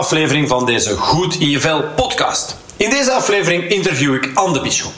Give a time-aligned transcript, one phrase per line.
[0.00, 2.56] aflevering van deze Goed in je Vel podcast.
[2.76, 4.92] In deze aflevering interview ik Anne de Bisschop.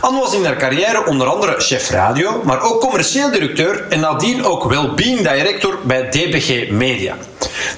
[0.00, 4.44] Anne was in haar carrière onder andere chef radio, maar ook commercieel directeur en nadien
[4.44, 7.16] ook well-being director bij DPG Media.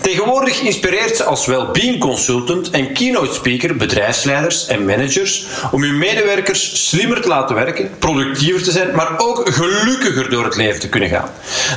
[0.01, 6.89] Tegenwoordig inspireert ze als well-being consultant en keynote speaker bedrijfsleiders en managers om hun medewerkers
[6.89, 11.09] slimmer te laten werken, productiever te zijn, maar ook gelukkiger door het leven te kunnen
[11.09, 11.31] gaan.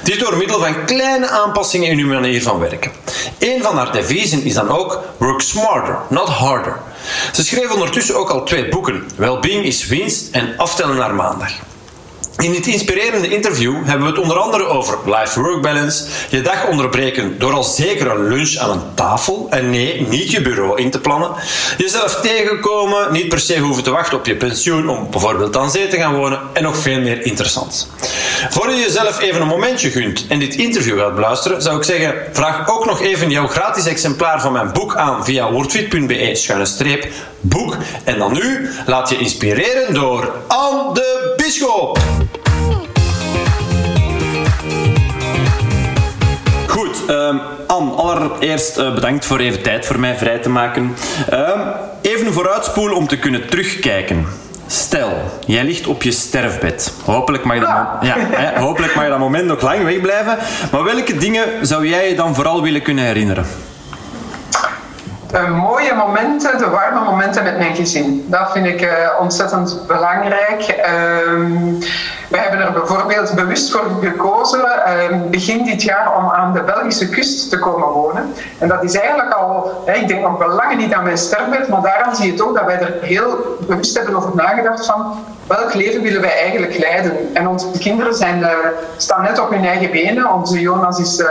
[0.04, 2.92] Dit door middel van kleine aanpassingen in hun manier van werken.
[3.40, 6.78] Een van haar deviezen is dan ook work smarter, not harder.
[7.34, 11.52] Ze schreef ondertussen ook al twee boeken, Wellbeing is winst en Aftellen naar maandag.
[12.40, 17.40] In dit inspirerende interview hebben we het onder andere over life-work balance, je dag onderbreken
[17.40, 21.00] door al zeker een lunch aan een tafel en nee, niet je bureau in te
[21.00, 21.31] plannen,
[21.78, 25.88] jezelf tegenkomen, niet per se hoeven te wachten op je pensioen om bijvoorbeeld aan zee
[25.88, 27.88] te gaan wonen en nog veel meer interessant.
[28.50, 32.16] Voor je jezelf even een momentje gunt en dit interview gaat beluisteren, zou ik zeggen,
[32.31, 37.08] vraag ook nog even jouw gratis exemplaar van mijn boek aan via wordfit.be
[37.42, 41.20] boek en dan nu laat je inspireren door Anne de.
[47.10, 50.96] Um, Anne, allereerst uh, bedankt voor even tijd voor mij vrij te maken.
[51.34, 51.62] Um,
[52.02, 54.26] even vooruitspoelen om te kunnen terugkijken.
[54.68, 55.12] Stel,
[55.46, 56.94] jij ligt op je sterfbed.
[57.06, 57.70] Hopelijk mag, je dat,
[58.02, 60.38] ja, hè, hopelijk mag je dat moment nog lang wegblijven.
[60.72, 63.46] Maar welke dingen zou jij je dan vooral willen kunnen herinneren?
[65.31, 68.25] De mooie momenten, de warme momenten met mijn gezin.
[68.27, 70.62] Dat vind ik uh, ontzettend belangrijk.
[70.62, 70.85] Uh,
[72.29, 77.09] we hebben er bijvoorbeeld bewust voor gekozen uh, begin dit jaar om aan de Belgische
[77.09, 78.34] kust te komen wonen.
[78.57, 81.81] En dat is eigenlijk al, ik denk nog wel lang niet aan mijn sterfbed, maar
[81.81, 85.13] daaraan zie je toch dat wij er heel bewust hebben over nagedacht van
[85.50, 87.36] welk leven willen wij eigenlijk leiden?
[87.36, 88.50] En onze kinderen zijn, uh,
[88.98, 90.34] staan net op hun eigen benen.
[90.34, 91.28] Onze Jonas is uh,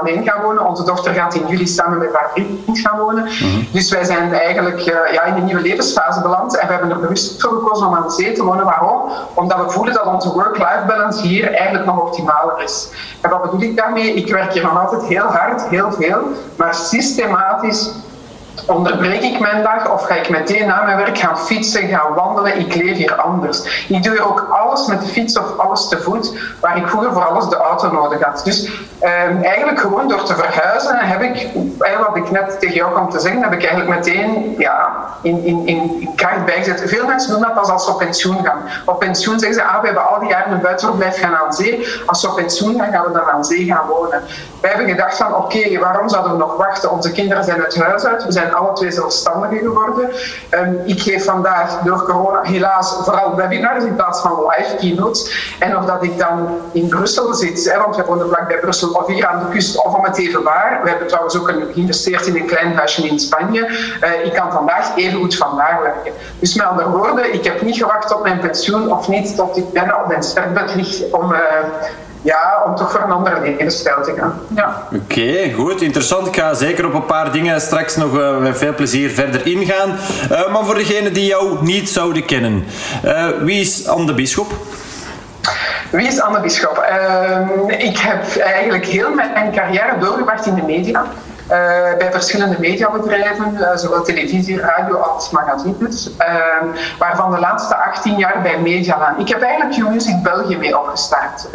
[0.00, 0.66] alleen gaan wonen.
[0.66, 3.24] Onze dochter gaat in juli samen met haar vriend gaan wonen.
[3.24, 3.64] Mhm.
[3.72, 6.56] Dus wij zijn eigenlijk uh, ja, in een nieuwe levensfase beland.
[6.56, 8.64] En we hebben er bewust voor gekozen om aan de zee te wonen.
[8.64, 9.10] Waarom?
[9.34, 12.88] Omdat we voelen dat onze work-life balance hier eigenlijk nog optimaler is.
[13.20, 14.14] En wat bedoel ik daarmee?
[14.14, 16.18] Ik werk hier nog altijd heel hard, heel veel.
[16.56, 17.90] Maar systematisch
[18.66, 22.58] onderbreek ik mijn dag of ga ik meteen na mijn werk gaan fietsen, gaan wandelen.
[22.58, 23.86] Ik leef hier anders.
[23.88, 27.24] Ik doe ook alles met de fiets of alles te voet, waar ik vroeger voor
[27.24, 28.40] alles de auto nodig had.
[28.44, 28.66] Dus
[29.02, 31.48] um, eigenlijk gewoon door te verhuizen heb ik,
[31.78, 34.92] wat ik net tegen jou kwam te zeggen, heb ik eigenlijk meteen ja,
[35.22, 36.82] in, in, in kracht bijgezet.
[36.86, 38.60] Veel mensen doen dat pas als ze op pensioen gaan.
[38.84, 41.86] Op pensioen zeggen ze, ah, we hebben al die jaren een buitenverblijf gaan aan zee.
[42.06, 44.22] Als we op pensioen gaan, gaan we dan aan zee gaan wonen.
[44.64, 46.90] Wij hebben gedacht van, oké, waarom zouden we nog wachten?
[46.90, 50.10] Onze kinderen zijn het huis uit, we zijn alle twee zelfstandigen geworden.
[50.50, 55.54] Um, ik geef vandaag door corona helaas vooral webinars in plaats van live keynotes.
[55.58, 59.26] En of dat ik dan in Brussel zit, want we wonen vlakbij Brussel of hier
[59.26, 60.80] aan de kust of om het even waar.
[60.82, 63.68] We hebben trouwens ook geïnvesteerd in een klein huisje in Spanje.
[63.68, 66.12] Uh, ik kan vandaag even goed vandaag werken.
[66.38, 69.72] Dus met andere woorden, ik heb niet gewacht op mijn pensioen of niet tot ik
[69.72, 71.32] bijna op mijn sterfbed lig om...
[71.32, 71.38] Uh,
[72.24, 74.40] ja, om toch voor een andere levensstijl te gaan.
[74.54, 74.86] Ja.
[74.92, 75.82] Oké, okay, goed.
[75.82, 76.26] Interessant.
[76.26, 79.90] Ik ga zeker op een paar dingen straks nog uh, met veel plezier verder ingaan.
[80.30, 82.64] Uh, maar voor degenen die jou niet zouden kennen,
[83.04, 84.52] uh, wie is Anne de Bisschop?
[85.90, 86.76] Wie is Anne Bisschop?
[86.78, 91.04] Ehm, ik heb eigenlijk heel mijn carrière doorgebracht in de media.
[91.44, 91.50] Uh,
[91.98, 96.24] bij verschillende mediabedrijven, uh, zowel televisie, radio als magazines, uh,
[96.98, 99.20] waarvan de laatste 18 jaar bij Medialaan.
[99.20, 101.48] Ik heb eigenlijk Q-Music België mee opgestart.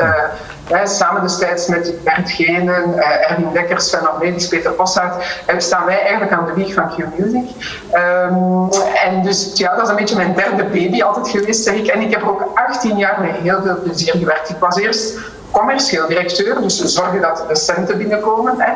[0.67, 2.97] Wij, samen destijds met Bert Genen,
[3.29, 7.49] Erwin Dekkers, Sven Ornedis, Peter Possaert, staan wij eigenlijk aan de wieg van Q-Music.
[7.93, 8.69] Um,
[9.03, 11.87] en dus ja, dat is een beetje mijn derde baby altijd geweest, zeg ik.
[11.87, 14.49] En ik heb ook 18 jaar met heel veel plezier gewerkt.
[14.49, 15.17] Ik was eerst
[15.51, 18.55] commercieel directeur, dus zorgen dat de centen binnenkomen.
[18.57, 18.71] Hè.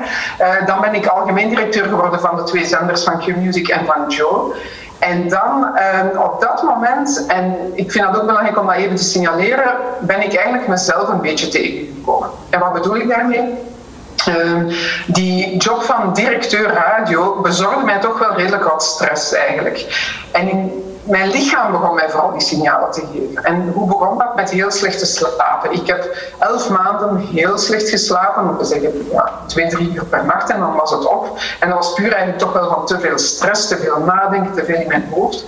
[0.45, 4.09] Uh, dan ben ik algemeen directeur geworden van de twee zenders van Q-Music en van
[4.09, 4.53] Joe.
[4.99, 8.95] En dan uh, op dat moment, en ik vind het ook belangrijk om dat even
[8.95, 12.29] te signaleren, ben ik eigenlijk mezelf een beetje tegengekomen.
[12.49, 13.71] En wat bedoel ik daarmee?
[14.27, 14.73] Uh,
[15.07, 19.85] die job van directeur radio bezorgde mij toch wel redelijk wat stress eigenlijk.
[20.31, 23.43] En in, mijn lichaam begon mij vooral die signalen te geven.
[23.43, 24.35] En hoe begon dat?
[24.35, 25.71] Met heel slecht te slapen.
[25.71, 30.25] Ik heb elf maanden heel slecht geslapen, om te zeggen ja, twee, drie uur per
[30.25, 31.37] nacht en dan was het op.
[31.59, 34.65] En dat was puur eigenlijk toch wel van te veel stress, te veel nadenken, te
[34.65, 35.45] veel in mijn hoofd.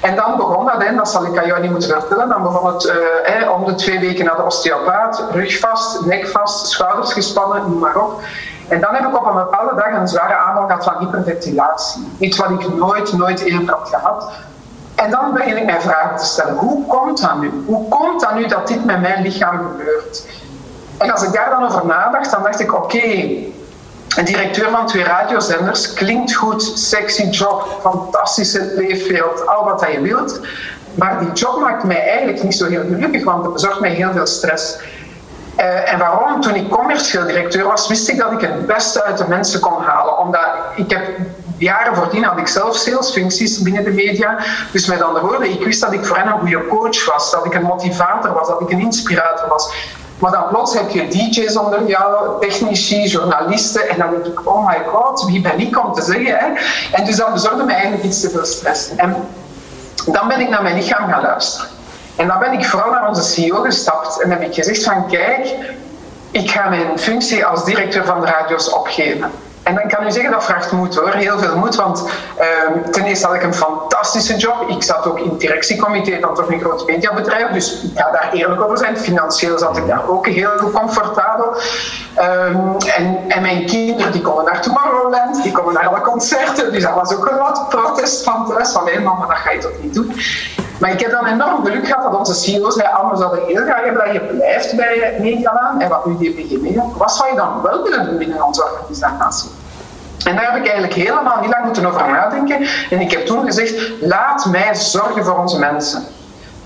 [0.00, 2.72] En dan begon dat, en dat zal ik aan jou niet moeten vertellen, dan begon
[2.72, 7.62] het eh, om de twee weken naar de osteopaat, rug vast, nek vast, schouders gespannen,
[7.70, 8.20] noem maar op.
[8.68, 12.08] En dan heb ik op een bepaalde dag een zware aanval gehad van hyperventilatie.
[12.18, 14.32] Iets wat ik nooit, nooit eerder had gehad.
[14.98, 16.54] En dan begin ik mij vragen te stellen.
[16.54, 17.64] Hoe komt dat nu?
[17.66, 20.26] Hoe komt dat nu dat dit met mijn lichaam gebeurt?
[20.98, 22.98] En als ik daar dan over nadacht, dan dacht ik, oké,
[24.16, 30.40] Een directeur van twee radiozenders klinkt goed, sexy job, fantastische leefwereld, al wat je wilt.
[30.94, 34.12] Maar die job maakt mij eigenlijk niet zo heel gelukkig, want het bezorgt mij heel
[34.12, 34.78] veel stress.
[35.58, 36.40] Uh, en waarom?
[36.40, 39.82] Toen ik commercieel directeur was, wist ik dat ik het beste uit de mensen kon
[39.82, 40.18] halen.
[40.18, 41.02] Omdat ik heb
[41.58, 44.38] jaren voordien had ik zelf salesfuncties binnen de media.
[44.72, 47.44] Dus met andere woorden, ik wist dat ik voor hen een goede coach was, dat
[47.44, 49.72] ik een motivator was, dat ik een inspirator was.
[50.18, 53.88] Maar dan plots heb je DJ's onder jou, technici, journalisten.
[53.88, 56.36] En dan denk ik, oh my god, wie ben ik om te zeggen?
[56.38, 56.46] Hè?
[56.92, 58.90] En dus dat bezorgde me eigenlijk iets te veel stress.
[58.96, 59.16] En
[60.06, 61.68] dan ben ik naar mijn lichaam gaan luisteren.
[62.16, 65.54] En dan ben ik vooral naar onze CEO gestapt en heb ik gezegd van kijk,
[66.30, 69.30] ik ga mijn functie als directeur van de radio's opgeven.
[69.68, 71.74] En dan kan u zeggen, dat vraagt moed hoor, heel veel moed.
[71.74, 72.04] Want
[72.38, 74.68] uh, ten eerste had ik een fantastische job.
[74.68, 77.50] Ik zat ook in het directiecomité van toch een groot mediabedrijf.
[77.50, 78.98] Dus ik ga daar eerlijk over zijn.
[78.98, 81.54] Financieel zat ik daar ook heel comfortabel.
[82.18, 86.72] Um, en, en, mijn kinderen die komen naar Tomorrowland, die komen naar alle concerten.
[86.72, 88.74] Dus dat was ook een wat protest van thuis.
[88.84, 90.14] Hé mama, dat ga je toch niet doen.
[90.80, 93.62] Maar ik heb dan enorm geluk gehad dat onze CEO zei, Anne, we zouden heel
[93.62, 95.80] graag hebben dat je blijft bij Medialaan.
[95.80, 99.50] En wat nu DPG wat zou je dan wel willen doen binnen onze organisatie?
[100.24, 102.66] En daar heb ik eigenlijk helemaal niet lang moeten over nadenken.
[102.90, 106.02] En ik heb toen gezegd, laat mij zorgen voor onze mensen.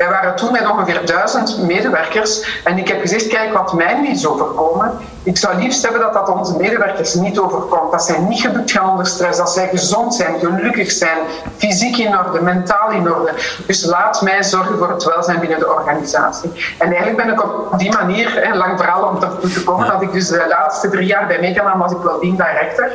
[0.02, 4.16] Wij waren toen met ongeveer duizend medewerkers en ik heb gezegd, kijk wat mij niet
[4.16, 4.92] is overkomen.
[5.22, 7.92] Ik zou liefst hebben dat dat onze medewerkers niet overkomt.
[7.92, 11.18] Dat zij niet gebukt gaan onder stress, dat zij gezond zijn, gelukkig zijn,
[11.56, 13.32] fysiek in orde, mentaal in orde.
[13.66, 16.50] Dus laat mij zorgen voor het welzijn binnen de organisatie.
[16.78, 20.12] En eigenlijk ben ik op die manier, hè, lang verhaal om te komen, dat ik
[20.12, 22.90] dus de laatste drie jaar bij Megaman was ik wel team director.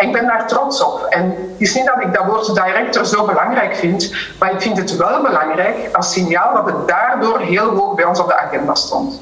[0.00, 1.06] Ik ben daar trots op.
[1.08, 4.78] En het is niet dat ik dat woord director zo belangrijk vind, maar ik vind
[4.78, 8.74] het wel belangrijk als signaal dat het daardoor heel hoog bij ons op de agenda
[8.74, 9.20] stond.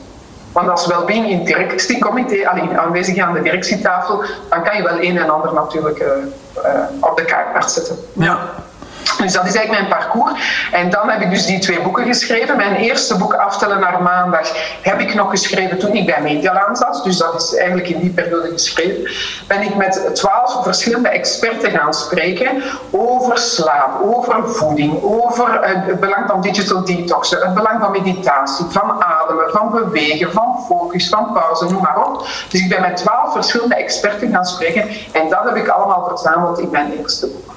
[0.53, 5.03] Want als wellbeing in het directiecomité alleen aanwezig aan de directietafel, dan kan je wel
[5.03, 6.07] een en ander natuurlijk uh,
[6.65, 7.97] uh, op de kaart zetten.
[8.13, 8.39] Ja.
[9.17, 10.69] Dus dat is eigenlijk mijn parcours.
[10.73, 12.57] En dan heb ik dus die twee boeken geschreven.
[12.57, 14.49] Mijn eerste boek, Aftellen naar maandag,
[14.83, 17.01] heb ik nog geschreven toen ik bij Medialaan zat.
[17.05, 19.11] Dus dat is eigenlijk in die periode geschreven.
[19.47, 26.29] Ben ik met twaalf verschillende experten gaan spreken over slaap, over voeding, over het belang
[26.29, 31.65] van digital detoxen, het belang van meditatie, van ademen, van bewegen, van focus, van pauze,
[31.65, 32.27] noem maar op.
[32.49, 36.59] Dus ik ben met twaalf verschillende experten gaan spreken en dat heb ik allemaal verzameld
[36.59, 37.48] in mijn eerste boek.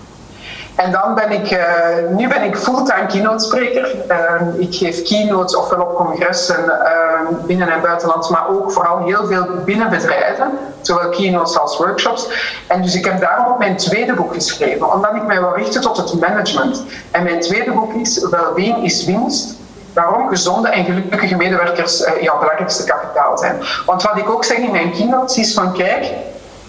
[0.76, 1.64] En dan ben ik, uh,
[2.10, 3.96] nu ben ik fulltime keynote spreker.
[4.10, 9.26] Uh, ik geef keynotes ofwel op congressen uh, binnen en buitenland, maar ook vooral heel
[9.26, 10.52] veel binnen bedrijven,
[10.82, 12.28] zowel keynotes als workshops.
[12.68, 15.82] En dus ik heb daarom ook mijn tweede boek geschreven, omdat ik mij wil richten
[15.82, 16.84] tot het management.
[17.12, 19.60] En mijn tweede boek is Wellbeing is winst.
[19.94, 23.62] Waarom gezonde en gelukkige medewerkers jouw belangrijkste kapitaal zijn.
[23.86, 26.06] Want wat ik ook zeg in mijn keynotes is van kijk,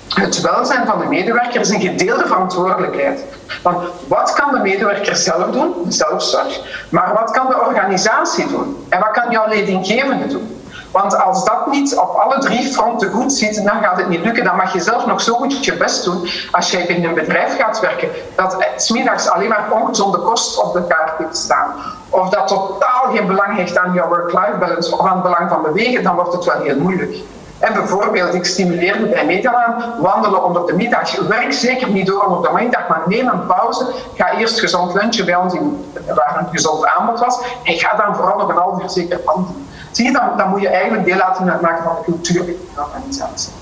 [0.08, 3.24] het welzijn van de medewerker is een gedeelde verantwoordelijkheid.
[3.62, 8.86] Want wat kan de medewerker zelf doen, zelfzorg, maar wat kan de organisatie doen?
[8.88, 10.62] En wat kan jouw leidinggevende doen?
[10.92, 14.44] Want als dat niet op alle drie fronten goed zit, dan gaat het niet lukken.
[14.44, 17.56] Dan mag je zelf nog zo goed je best doen als jij binnen een bedrijf
[17.56, 21.74] gaat werken, dat smiddags alleen maar ongezonde kost op de kaart heeft staan.
[22.10, 25.62] Of dat totaal geen belang heeft aan jouw work-life balance of aan het belang van
[25.62, 27.16] bewegen, dan wordt het wel heel moeilijk.
[27.62, 31.16] En bijvoorbeeld, ik stimuleerde bij Medialaan wandelen onder de middag.
[31.16, 33.86] Werk zeker niet door onder de middag, maar neem een pauze.
[34.16, 37.38] Ga eerst gezond lunchen bij ons, in, waar een gezond aanbod was.
[37.64, 39.66] En ga dan vooral nog een half uur zeker wandelen.
[39.90, 42.80] Zie je, dan, dan moet je eigenlijk deel laten uitmaken van de cultuur in de
[42.80, 43.52] organisatie.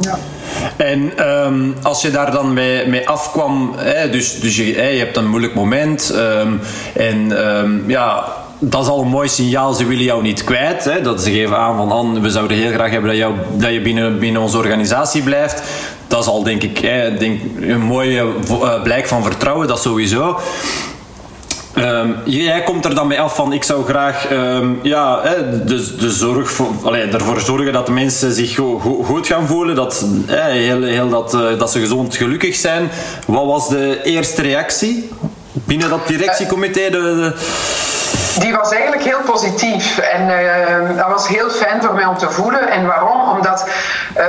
[0.00, 0.14] Ja.
[0.76, 4.98] En um, als je daar dan mee, mee afkwam, hè, dus, dus je, hè, je
[4.98, 6.60] hebt een moeilijk moment um,
[6.94, 8.24] en um, ja,
[8.60, 9.72] dat is al een mooi signaal.
[9.72, 10.84] Ze willen jou niet kwijt.
[10.84, 11.00] Hè?
[11.00, 14.18] Dat ze geven aan van we zouden heel graag hebben dat, jou, dat je binnen,
[14.18, 15.62] binnen onze organisatie blijft.
[16.06, 20.40] Dat is al denk ik hè, denk, een mooie uh, blijk van vertrouwen, dat sowieso.
[21.78, 25.22] Um, jij komt er dan mee af van ik zou graag um, ja,
[25.66, 29.74] de, de zorg voor, ervoor zorgen dat de mensen zich go, go, goed gaan voelen,
[29.74, 32.90] dat, heel, heel dat, uh, dat ze gezond gelukkig zijn.
[33.26, 35.08] Wat was de eerste reactie
[35.52, 36.90] binnen dat directiecomité?
[36.90, 37.34] De, de
[38.38, 39.98] die was eigenlijk heel positief.
[39.98, 42.68] En uh, dat was heel fijn voor mij om te voelen.
[42.68, 43.28] En waarom?
[43.36, 43.68] Omdat
[44.18, 44.24] uh,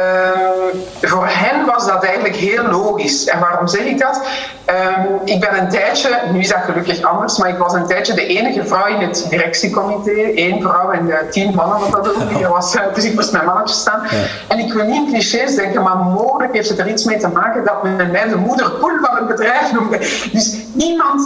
[1.02, 3.26] voor hen was dat eigenlijk heel logisch.
[3.26, 4.22] En waarom zeg ik dat?
[4.70, 4.76] Uh,
[5.24, 8.26] ik ben een tijdje, nu is dat gelukkig anders, maar ik was een tijdje de
[8.26, 10.32] enige vrouw in het directiecomité.
[10.36, 12.48] Eén vrouw en tien mannen, wat dat ook.
[12.56, 14.02] Was, dus ik moest mijn mannetje staan.
[14.10, 14.18] Ja.
[14.48, 17.28] En ik wil niet in clichés denken, maar mogelijk heeft het er iets mee te
[17.28, 19.98] maken dat men mij de moederpoel van het bedrijf noemde.
[20.32, 20.58] Dus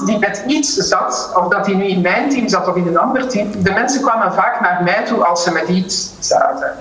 [0.06, 2.98] die met iets zat, of dat hij nu in mijn team zat of in een
[2.98, 6.72] ander team, de mensen kwamen vaak naar mij toe als ze met iets zaten.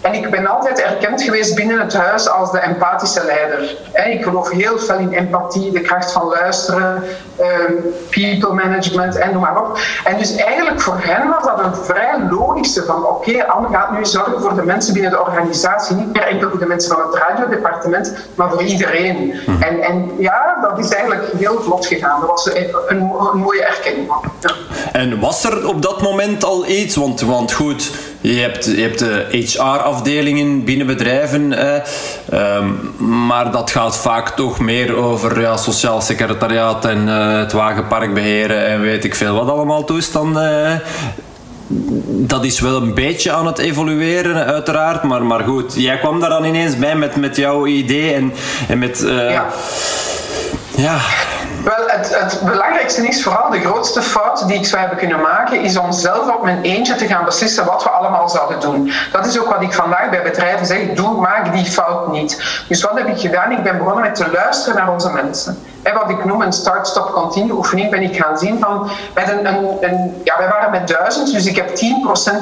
[0.00, 3.76] En ik ben altijd erkend geweest binnen het huis als de empathische leider.
[4.06, 7.02] Ik geloof heel veel in empathie, de kracht van luisteren,
[7.36, 7.72] ehm,
[8.10, 9.78] people management en noem maar op.
[10.04, 14.04] En dus eigenlijk voor hen was dat een vrij logische van oké, Anne gaat nu
[14.04, 17.22] zorgen voor de mensen binnen de organisatie, niet meer enkel voor de mensen van het
[17.22, 19.40] radiodepartement, maar voor iedereen.
[19.44, 19.62] Hm.
[19.62, 22.20] En, en ja, dat is eigenlijk heel vlot gegaan.
[22.20, 24.10] Dat was een, een, mooie erkenning.
[24.40, 24.50] Ja.
[24.92, 26.96] En was er op dat moment al iets?
[26.96, 27.90] Want, want goed,
[28.34, 31.52] je hebt, je hebt de HR-afdelingen binnen bedrijven,
[32.30, 32.68] ehm,
[33.26, 38.66] maar dat gaat vaak toch meer over ja, sociaal secretariaat en uh, het wagenpark beheren
[38.66, 40.82] en weet ik veel wat allemaal toestanden.
[42.08, 45.02] dat is wel een beetje aan het evolueren, uiteraard.
[45.02, 48.32] Maar, maar goed, jij kwam daar dan ineens bij met, met jouw idee en,
[48.68, 49.02] en met.
[49.02, 49.46] Uh, ja.
[50.76, 50.98] ja.
[51.96, 55.92] Het, belangrijkste is vooral de grootste fout die ik zou hebben kunnen maken, is om
[55.92, 58.92] zelf op mijn eentje te gaan beslissen wat we allemaal zouden doen.
[59.12, 62.62] Dat is ook wat ik vandaag bij bedrijven zeg, doe, maak die fout niet.
[62.68, 63.52] Dus wat heb ik gedaan?
[63.52, 65.58] Ik ben begonnen met te luisteren naar onze mensen
[65.94, 68.90] wat ik noem een start-stop-continue oefening ben ik gaan zien van,
[70.24, 71.72] ja, wij waren met duizend, dus ik heb 10%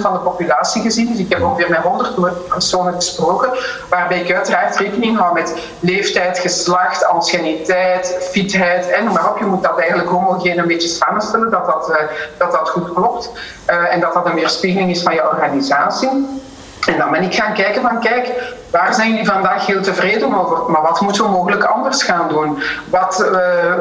[0.00, 3.50] van de populatie gezien, dus ik heb ongeveer met 100 personen gesproken,
[3.88, 9.38] waarbij ik uiteraard rekening hou met leeftijd, geslacht, anciëniteit, fitheid en maar op.
[9.38, 11.96] Je moet dat eigenlijk homogeen een beetje samenstellen, dat dat, uh,
[12.38, 13.30] dat, dat goed klopt
[13.70, 16.42] uh, en dat dat een weerspiegeling is van je organisatie.
[16.86, 18.32] En dan ben ik gaan kijken van, kijk,
[18.70, 20.70] waar zijn jullie vandaag heel tevreden over?
[20.70, 22.62] Maar wat moeten we mogelijk anders gaan doen?
[22.90, 23.74] Wat, uh,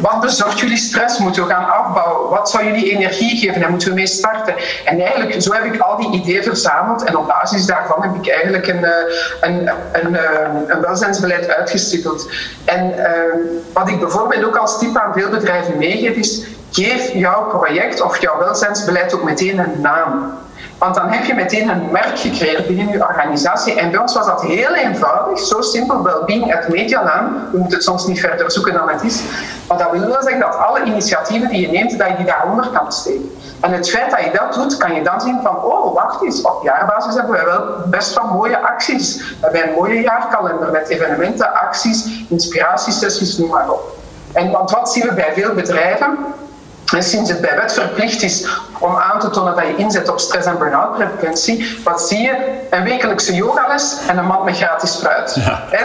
[0.00, 1.18] wat bezorgt jullie stress?
[1.18, 2.30] Moeten we gaan afbouwen?
[2.30, 3.60] Wat zou jullie energie geven?
[3.60, 4.54] Daar moeten we mee starten.
[4.84, 7.04] En eigenlijk, zo heb ik al die ideeën verzameld.
[7.04, 8.92] En op basis daarvan heb ik eigenlijk een, eh,
[9.40, 10.18] een, een,
[10.66, 12.30] een welzijnsbeleid uitgestippeld.
[12.64, 12.94] En
[13.72, 18.20] wat ik bijvoorbeeld ook als tip aan veel bedrijven meegeef, is geef jouw project of
[18.20, 20.38] jouw welzijnsbeleid ook meteen een naam.
[20.80, 23.74] Want dan heb je meteen een merk gecreëerd binnen je organisatie.
[23.74, 27.48] En bij ons was dat heel eenvoudig, zo simpel, well-being at Medialaan.
[27.52, 29.22] Je moet het soms niet verder zoeken dan het is.
[29.68, 32.68] Maar dat wil wel zeggen dat alle initiatieven die je neemt, dat je die daaronder
[32.68, 33.30] kan steken.
[33.60, 36.42] En het feit dat je dat doet, kan je dan zien van, oh, wacht eens,
[36.42, 39.16] op jaarbasis hebben wij wel best wel mooie acties.
[39.16, 43.96] We hebben een mooie jaarkalender met evenementen, acties, inspiratiesessies, noem maar op.
[44.32, 46.18] En want wat zien we bij veel bedrijven?
[46.92, 50.20] En sinds het bij wet verplicht is om aan te tonen dat je inzet op
[50.20, 52.36] stress- en burn-out preventie, wat zie je?
[52.70, 55.36] Een wekelijkse yogales en een mand met gratis fruit.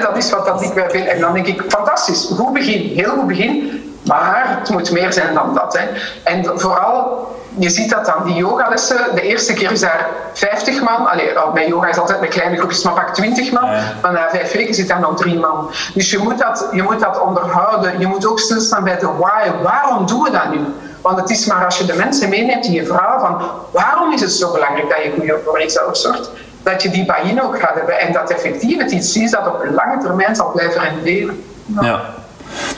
[0.01, 1.05] dat is wat dat ik bij wil.
[1.05, 5.33] En dan denk ik, fantastisch, goed begin, heel goed begin, maar het moet meer zijn
[5.33, 5.77] dan dat.
[5.79, 5.85] Hè.
[6.23, 11.07] En vooral, je ziet dat dan, die yogalessen, de eerste keer is daar 50 man.
[11.07, 13.69] Allee, bij yoga is altijd met kleine groepjes, maar pak 20 man.
[14.01, 15.71] Maar na vijf weken zit daar nog drie man.
[15.93, 17.99] Dus je moet, dat, je moet dat onderhouden.
[17.99, 19.51] Je moet ook stilstaan bij de why.
[19.63, 20.59] Waarom doen we dat nu?
[21.05, 24.21] Want het is maar als je de mensen meeneemt in je verhaal van waarom is
[24.21, 26.29] het zo belangrijk dat je goed voor jezelf zorgt,
[26.63, 29.65] dat je die buy-in ook gaat hebben en dat effectief het iets is dat op
[29.75, 31.43] lange termijn zal blijven renderen.
[31.81, 32.13] Ja.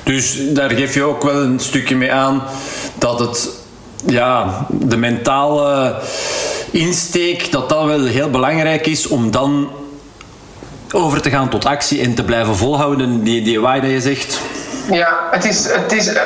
[0.03, 2.43] Dus daar geef je ook wel een stukje mee aan
[2.95, 3.49] dat het
[4.05, 5.95] ja, de mentale
[6.71, 9.69] insteek, dat dat wel heel belangrijk is om dan
[10.91, 14.39] over te gaan tot actie en te blijven volhouden, die, die waai dat je zegt.
[14.89, 16.19] Ja, het is, het, is, uh,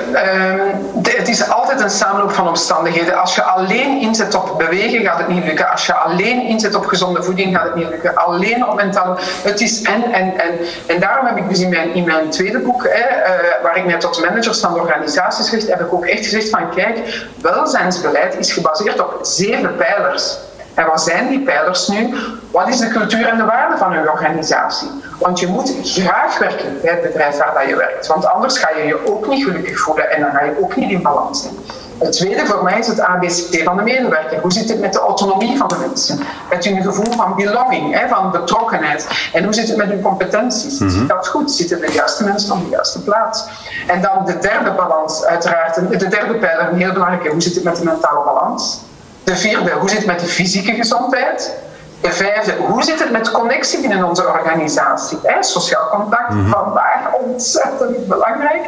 [1.04, 3.22] het is altijd een samenloop van omstandigheden.
[3.22, 5.72] Als je alleen inzet op bewegen, gaat het niet lukken.
[5.72, 8.16] Als je alleen inzet op gezonde voeding, gaat het niet lukken.
[8.16, 9.18] Alleen op mentaal.
[9.44, 10.52] Het is en, en, en.
[10.88, 11.70] En daarom heb ik dus in
[12.06, 15.94] mijn, tweede boek, hè, uh, waar ik mij tot managers van organisaties richt, heb ik
[15.94, 20.38] ook echt gezegd van kijk, welzijnsbeleid is gebaseerd op zeven pijlers.
[20.82, 22.16] En wat zijn die pijlers nu?
[22.52, 24.90] Wat is de cultuur en de waarde van uw organisatie?
[25.20, 28.08] Want je moet graag werken bij het bedrijf waar dat je werkt.
[28.08, 30.92] Want anders ga je je ook niet gelukkig voelen en dan ga je ook niet
[30.92, 31.54] in balans zijn.
[32.00, 34.40] Het tweede voor mij is het ABC van de medewerker.
[34.40, 36.20] Hoe zit het met de autonomie van de mensen?
[36.50, 39.08] Met hun gevoel van belonging, van betrokkenheid?
[39.34, 40.80] En hoe zit het met hun competenties?
[40.80, 41.52] Mm Zit dat goed?
[41.52, 43.44] Zitten de juiste mensen op de juiste plaats?
[43.88, 47.30] En dan de derde balans, uiteraard, de derde pijler, een heel belangrijke.
[47.30, 48.80] Hoe zit het met de mentale balans?
[49.24, 51.54] De vierde, hoe zit het met de fysieke gezondheid?
[52.02, 55.20] De vijfde, hoe zit het met connectie binnen onze organisatie?
[55.40, 58.66] Sociaal contact, mm vandaag ontzettend belangrijk.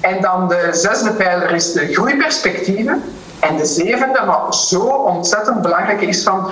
[0.00, 3.02] En dan de zesde pijler is de groeiperspectieven.
[3.40, 6.50] En de zevende, wat zo ontzettend belangrijk is, van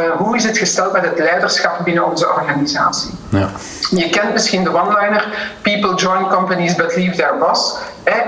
[0.00, 3.10] uh, hoe is het gesteld met het leiderschap binnen onze organisatie?
[3.28, 3.48] Ja.
[3.90, 5.26] Je kent misschien de one-liner:
[5.62, 7.76] People join companies but leave their boss.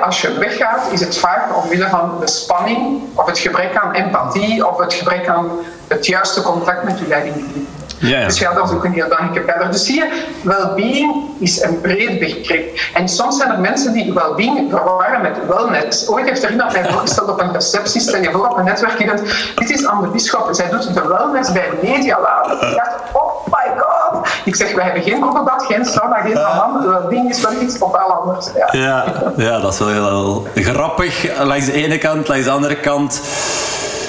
[0.03, 4.69] als je weggaat, is het vaak omwille van de spanning, of het gebrek aan empathie,
[4.69, 5.51] of het gebrek aan
[5.89, 7.76] het juiste contact met je leidinggevende.
[7.99, 8.27] Ja, ja.
[8.27, 9.71] Dus ja, dat is ook een heel belangrijke pijler.
[9.71, 12.79] Dus zie je, well-being is een breed begrip.
[12.95, 16.09] En soms zijn er mensen die well-being verwarren met wellness.
[16.09, 19.23] Ooit heeft er iemand mij voorgesteld op een receptie, stel je voor op een netwerkevent,
[19.55, 22.47] dit is Anne Bisschop, zij doet de wellness bij Medialab.
[22.47, 24.29] Ik dacht, oh my god.
[24.45, 26.87] Ik zeg, wij hebben geen borrelbad, geen sauna, geen hammam.
[26.87, 28.47] Well-being is wel iets totaal anders.
[28.57, 28.69] Ja.
[28.73, 29.05] ja.
[29.37, 31.43] Ja, dat is wel heel grappig.
[31.43, 33.21] Langs de ene kant, langs de andere kant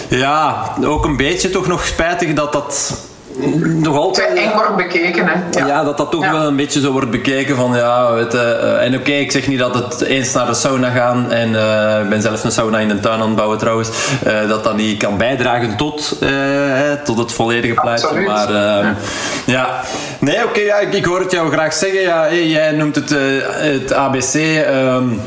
[0.10, 2.94] ja, ook een beetje toch nog spijtig dat dat
[3.64, 4.36] nog altijd...
[4.36, 5.60] Te eng wordt bekeken, hè?
[5.60, 5.68] Ja.
[5.68, 8.86] ja, dat dat toch wel een beetje zo wordt bekeken van, ja, weet je, uh,
[8.86, 12.10] en oké, ik zeg niet dat het eens naar de sauna gaan, en uh, ik
[12.10, 13.90] ben zelf een sauna in de tuin aan het bouwen trouwens,
[14.28, 16.20] uh, dat dat niet kan bijdragen tot,
[17.04, 18.20] tot het volledige plaatje.
[18.20, 18.96] Maar ja.
[19.46, 19.82] ja.
[20.20, 22.02] nee, oké, ja, ik, ik, hoor het jou graag zeggen.
[22.02, 23.10] Ja, jij noemt het,
[23.50, 24.34] het ABC.
[24.70, 25.22] Um,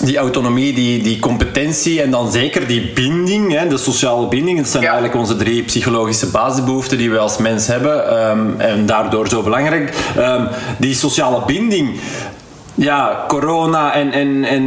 [0.00, 4.58] die autonomie, die, die competentie en dan zeker die binding, hè, de sociale binding.
[4.58, 9.28] Dat zijn eigenlijk onze drie psychologische basisbehoeften die we als mens hebben um, en daardoor
[9.28, 9.94] zo belangrijk.
[10.18, 12.00] Um, die sociale binding,
[12.74, 14.64] ja, corona en, en, en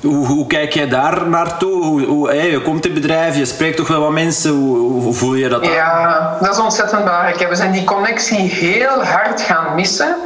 [0.00, 1.84] hoe, hoe, kijk jij daar naartoe?
[1.84, 4.50] Hoe, hoe, hey, je komt in bedrijf, je spreekt toch wel wat mensen.
[4.50, 5.66] Hoe, hoe voel je dat?
[5.66, 7.48] Ja, dat is ontzettend belangrijk.
[7.48, 10.16] We zijn die connectie heel hard gaan missen.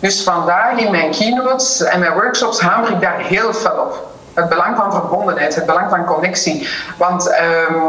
[0.00, 4.06] Dus vandaag in mijn keynotes en mijn workshops hamer ik daar heel veel op.
[4.34, 6.68] Het belang van verbondenheid, het belang van connectie.
[6.96, 7.28] Want
[7.70, 7.82] um,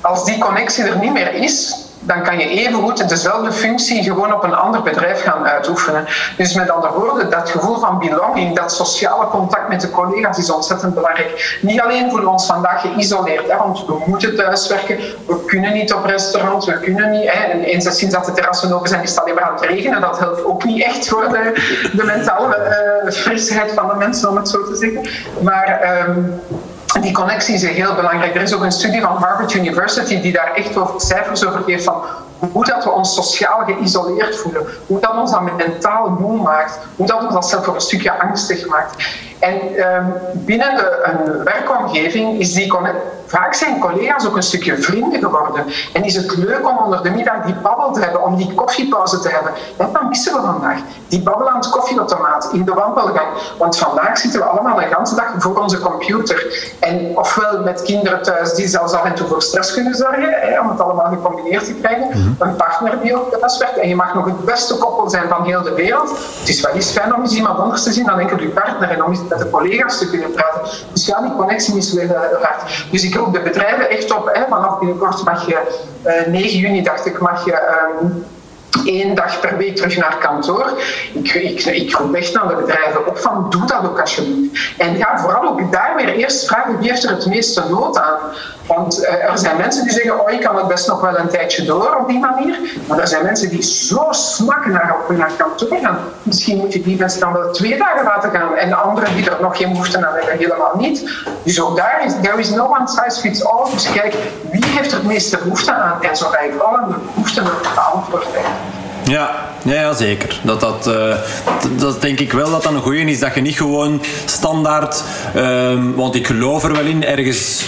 [0.00, 4.44] als die connectie er niet meer is, dan kan je evengoed dezelfde functie gewoon op
[4.44, 6.04] een ander bedrijf gaan uitoefenen.
[6.36, 10.50] Dus met andere woorden, dat gevoel van belonging, dat sociale contact met de collega's is
[10.50, 11.58] ontzettend belangrijk.
[11.62, 16.04] Niet alleen voelen we ons vandaag geïsoleerd, want we moeten thuiswerken, we kunnen niet op
[16.04, 17.30] restaurant, we kunnen niet.
[17.30, 19.64] Hè, en eens sinds dat de terrassen open zijn, is het alleen maar aan het
[19.64, 20.00] regenen.
[20.00, 21.28] Dat helpt ook niet echt voor
[21.92, 22.56] de, mentale
[23.04, 25.08] uh, frisheid van de mensen, om het zo te zeggen.
[25.40, 26.40] Maar um,
[27.02, 28.34] die connectie is heel belangrijk.
[28.34, 31.84] Er is ook een studie van Harvard University die daar echt over cijfers over geeft
[31.84, 32.02] van
[32.52, 37.06] hoe dat we ons sociaal geïsoleerd voelen, hoe dat ons dan mentaal moe maakt, hoe
[37.06, 39.06] dat ons dat zelf een stukje angstig maakt.
[39.38, 42.72] En um, binnen de, een werkomgeving is die
[43.26, 45.64] vaak zijn collega's ook een stukje vrienden geworden.
[45.92, 49.18] En is het leuk om onder de middag die babbel te hebben, om die koffiepauze
[49.18, 49.52] te hebben.
[49.76, 50.78] En dat missen we vandaag.
[51.08, 53.28] Die babbel aan het koffieautomaat, in de wandelgang.
[53.58, 56.72] Want vandaag zitten we allemaal een hele dag voor onze computer.
[56.80, 60.60] En ofwel met kinderen thuis die zelfs af en toe voor stress kunnen zorgen, hè,
[60.60, 62.23] om het allemaal gecombineerd te krijgen.
[62.24, 62.42] Mhm.
[62.42, 63.78] Een partner die ook thuis werkt.
[63.78, 66.10] En je mag nog het beste koppel zijn van heel de wereld.
[66.38, 68.90] Het is wel eens fijn om eens iemand anders te zien dan enkel je partner.
[68.90, 70.60] En om eens met de collega's te kunnen praten.
[70.92, 72.86] Dus ja, die connectie is weer heel hard.
[72.90, 75.60] Dus ik roep de bedrijven echt op, hè, vanaf binnenkort mag je,
[76.06, 78.24] uh, eh, 9 juni dacht ik, mag je um,
[78.84, 80.72] één dag per week terug naar kantoor.
[81.12, 84.74] Ik, ik, ik roep echt naar de bedrijven op van doe dat ook alsjeblieft.
[84.78, 88.18] En ga vooral ook daar weer eerst vragen wie heeft er het meeste nood aan.
[88.66, 91.28] Want uh, er zijn mensen die zeggen, oh ik kan het best nog wel een
[91.28, 92.58] tijdje door op die manier.
[92.86, 95.98] Maar er zijn mensen die zo smakken naar, naar kantoor gaan.
[96.22, 98.56] Misschien moet je die mensen dan wel twee dagen laten gaan.
[98.56, 101.10] En anderen die er nog geen behoefte aan hebben, helemaal niet.
[101.42, 103.70] Dus ook daar is, there is no one size fits all.
[103.70, 104.14] Dus kijk,
[104.50, 106.02] wie heeft er het meeste behoefte aan?
[106.02, 108.26] En zo ga je vooral de behoefte beantwoord
[109.04, 109.30] ja,
[109.62, 110.40] ja, zeker.
[110.42, 111.16] Dat, dat, uh,
[111.78, 113.20] dat denk ik wel dat dat een goede is.
[113.20, 115.02] Dat je niet gewoon standaard...
[115.36, 117.64] Um, want ik geloof er wel in, ergens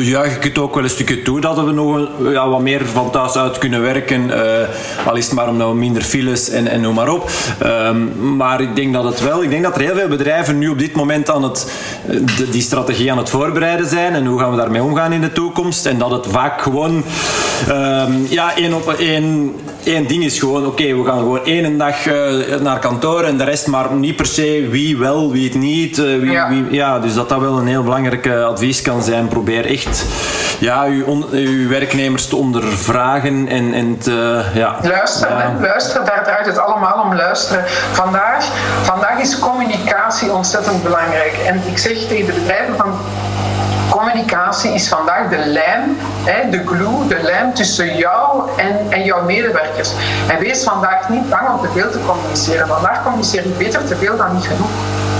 [0.00, 3.10] juich ik het ook wel een stukje toe dat we nog ja, wat meer van
[3.10, 4.26] thuis uit kunnen werken.
[4.28, 7.30] Uh, al is het maar omdat we minder files en, en noem maar op.
[7.64, 10.68] Um, maar ik denk dat het wel, ik denk dat er heel veel bedrijven nu
[10.68, 11.72] op dit moment aan het,
[12.50, 14.14] die strategie aan het voorbereiden zijn.
[14.14, 15.86] En hoe gaan we daarmee omgaan in de toekomst.
[15.86, 17.04] En dat het vaak gewoon
[17.68, 22.06] um, ja, één op één, één ding is gewoon, oké, we gaan gewoon één dag
[22.06, 25.98] uh, naar kantoor en de rest maar niet per se wie wel, wie het niet.
[25.98, 26.48] Uh, wie, ja.
[26.48, 29.28] Wie, ja, dus dat dat wel een heel belangrijk advies kan zijn.
[29.28, 30.04] Probeer echt
[30.58, 34.42] ja, uw, uw werknemers te ondervragen en, en te...
[34.54, 35.56] Ja, luisteren, ja.
[35.60, 37.64] luisteren, daar draait het allemaal om luisteren.
[37.92, 38.44] Vandaag,
[38.82, 41.34] vandaag is communicatie ontzettend belangrijk.
[41.46, 42.92] En ik zeg tegen de bedrijven van
[44.00, 45.96] communicatie is vandaag de lijm,
[46.50, 48.50] de glue, de lijm tussen jou
[48.90, 49.92] en, jouw medewerkers.
[50.28, 52.66] En wees vandaag niet bang om te veel te communiceren.
[52.66, 54.70] Vandaag communiceer je beter te veel dan niet genoeg.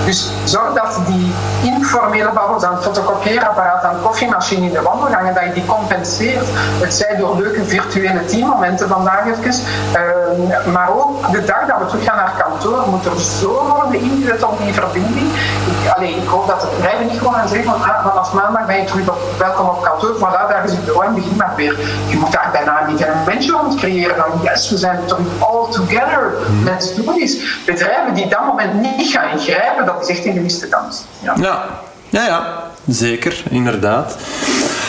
[0.05, 5.45] Dus zorg dat die informele babbels aan het fotocopieerapparaat, aan koffiemachine in de wandelgangen, dat
[5.45, 6.47] je die compenseert.
[6.81, 9.39] Het zij door leuke virtuele teammomenten vandaag even.
[9.51, 14.01] Uh, maar ook de dag dat we terug gaan naar kantoor, moet er zo worden
[14.01, 15.27] ingezet op die verbinding.
[15.67, 18.67] Ik, allee, ik hoop dat de bedrijven niet gewoon gaan zeggen van ah, vanaf maandag
[18.71, 21.53] ben je terug op, welkom op kantoor, voilà, daar is het bureau en begin maar
[21.57, 21.79] weer.
[22.09, 25.73] Je moet daar bijna niet een momentje rond creëren van yes, we zijn terug all
[25.73, 26.35] together.
[26.65, 27.37] Let's do this.
[27.67, 31.05] Bedrijven die dat moment niet gaan ingrijpen, dat is echt een gemiste kans.
[31.21, 31.65] Ja, ja,
[32.09, 34.17] ja, ja zeker, inderdaad.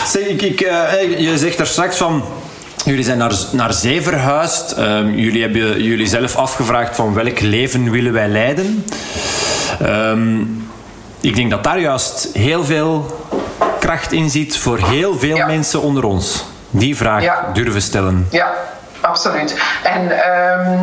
[0.06, 2.24] Zeg, ik, ik, uh, je zegt er straks van
[2.84, 4.72] Jullie zijn naar, naar zee verhuisd.
[4.72, 8.84] Ehm, jullie hebben jullie zelf afgevraagd van welk leven willen wij leiden.
[9.80, 10.40] Ehm,
[11.20, 13.20] ik denk dat daar juist heel veel
[13.82, 15.46] kracht in zit voor heel veel Ja.
[15.46, 16.44] mensen onder ons.
[16.70, 17.50] Die vraag Ja.
[17.52, 18.26] durven stellen.
[18.30, 18.52] Ja,
[19.00, 19.54] absoluut.
[19.82, 20.78] En ehm,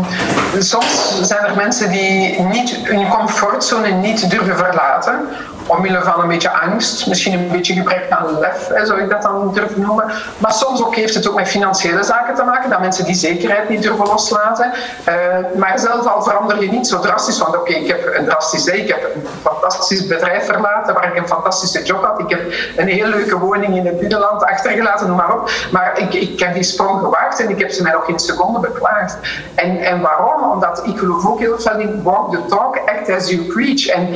[0.59, 5.19] soms zijn er mensen die niet hun comfortzone niet durven verlaten.
[5.69, 9.53] Omwille van een beetje angst, misschien een beetje gebrek aan lef, zou ik dat dan
[9.53, 10.11] durven noemen.
[10.37, 13.69] Maar soms ook heeft het ook met financiële zaken te maken, dat mensen die zekerheid
[13.69, 14.71] niet durven loslaten.
[15.03, 15.15] Eh,
[15.55, 18.87] maar zelf al verander je niet zo drastisch, want oké, ik heb een drastisch, ik
[18.87, 22.19] heb een fantastisch bedrijf verlaten waar ik een fantastische job had.
[22.19, 22.41] Ik heb
[22.75, 25.51] een heel leuke woning in het binnenland achtergelaten, noem maar op.
[25.71, 28.59] Maar ik, ik heb die sprong gewaagd en ik heb ze mij nog geen seconde
[28.59, 29.17] beklaagd.
[29.55, 30.51] En, en waarom?
[30.51, 33.87] Omdat ik geloof ook heel veel in walk the talk, act as you preach.
[33.87, 34.15] En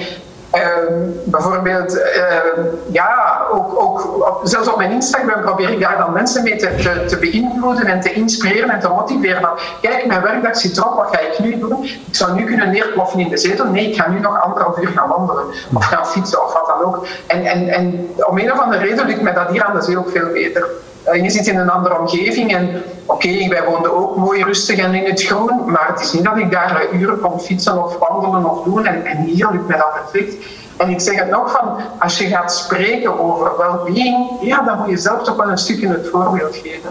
[0.53, 2.61] Ehm, bijvoorbeeld, ehm,
[2.91, 7.17] ja, ook, ook zelfs op mijn Instagram probeer ik daar dan mensen mee te, te,
[7.17, 9.41] beïnvloeden en te inspireren en te motiveren.
[9.41, 11.83] Van, kijk, mijn werkdag zit erop, wat ga ik nu doen?
[11.83, 13.65] Ik zou nu kunnen neerploffen in de zetel.
[13.65, 16.85] Nee, ik ga nu nog anderhalf uur gaan wandelen of gaan fietsen of wat dan
[16.85, 17.05] ook.
[17.27, 19.97] En, en, en om een of andere reden lukt mij dat hier aan de zee
[19.97, 20.67] ook veel beter.
[21.03, 24.93] Eh, je zit in een andere omgeving en oké, wij woonden ook mooi rustig en
[24.93, 27.97] in het groen, maar het is niet dat ik daar eh, uren kon fietsen of
[27.97, 30.45] wandelen of doen en, hier lukt mij dat perfect.
[30.77, 34.89] En ik zeg het nog van, als je gaat spreken over well-being, ja, dan moet
[34.89, 36.89] je zelf toch wel een stukje het voorbeeld geven.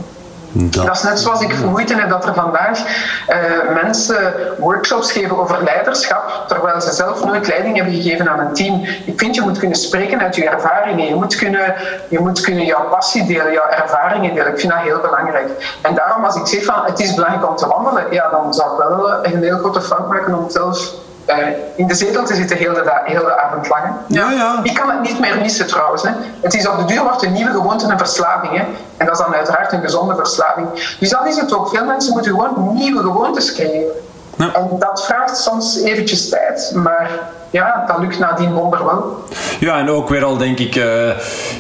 [0.53, 1.53] Dat is net zoals ik
[1.89, 2.79] heb dat er vandaag
[3.27, 3.39] eh,
[3.83, 8.85] mensen workshops geven over leiderschap, terwijl ze zelf nooit leiding hebben gegeven aan een team.
[9.05, 11.07] Ik vind, je moet kunnen spreken uit je ervaringen.
[11.07, 11.75] Je moet kunnen,
[12.09, 14.53] je moet kunnen jouw passie delen, jouw ervaringen delen.
[14.53, 15.79] Ik vind dat heel belangrijk.
[15.83, 18.73] En daarom als ik zeg van het is belangrijk om te wandelen, ja, dan zou
[18.73, 22.57] ik wel een heel grote fout maken om zelf eh, in de zetel te zitten
[22.57, 23.85] heel de, heel de avond lang.
[24.07, 24.61] Ja, ja.
[24.63, 26.03] Ik kan het niet meer missen trouwens.
[26.03, 26.11] Hè.
[26.41, 28.57] Het is op de duur wordt een nieuwe gewoonte een verslaving.
[28.57, 28.65] Hè.
[28.97, 30.97] En dat is dan uiteraard een gezonde verslaving.
[30.99, 31.69] Dus dat is het ook.
[31.69, 33.95] Veel mensen moeten gewoon nieuwe gewoontes creëren.
[34.39, 34.53] Ja.
[34.55, 36.73] En dat vraagt soms eventjes tijd.
[36.75, 37.11] Maar
[37.53, 39.25] ja, dat lukt nadien wonder wel.
[39.61, 41.11] Ja, en ook weer al denk ik eh,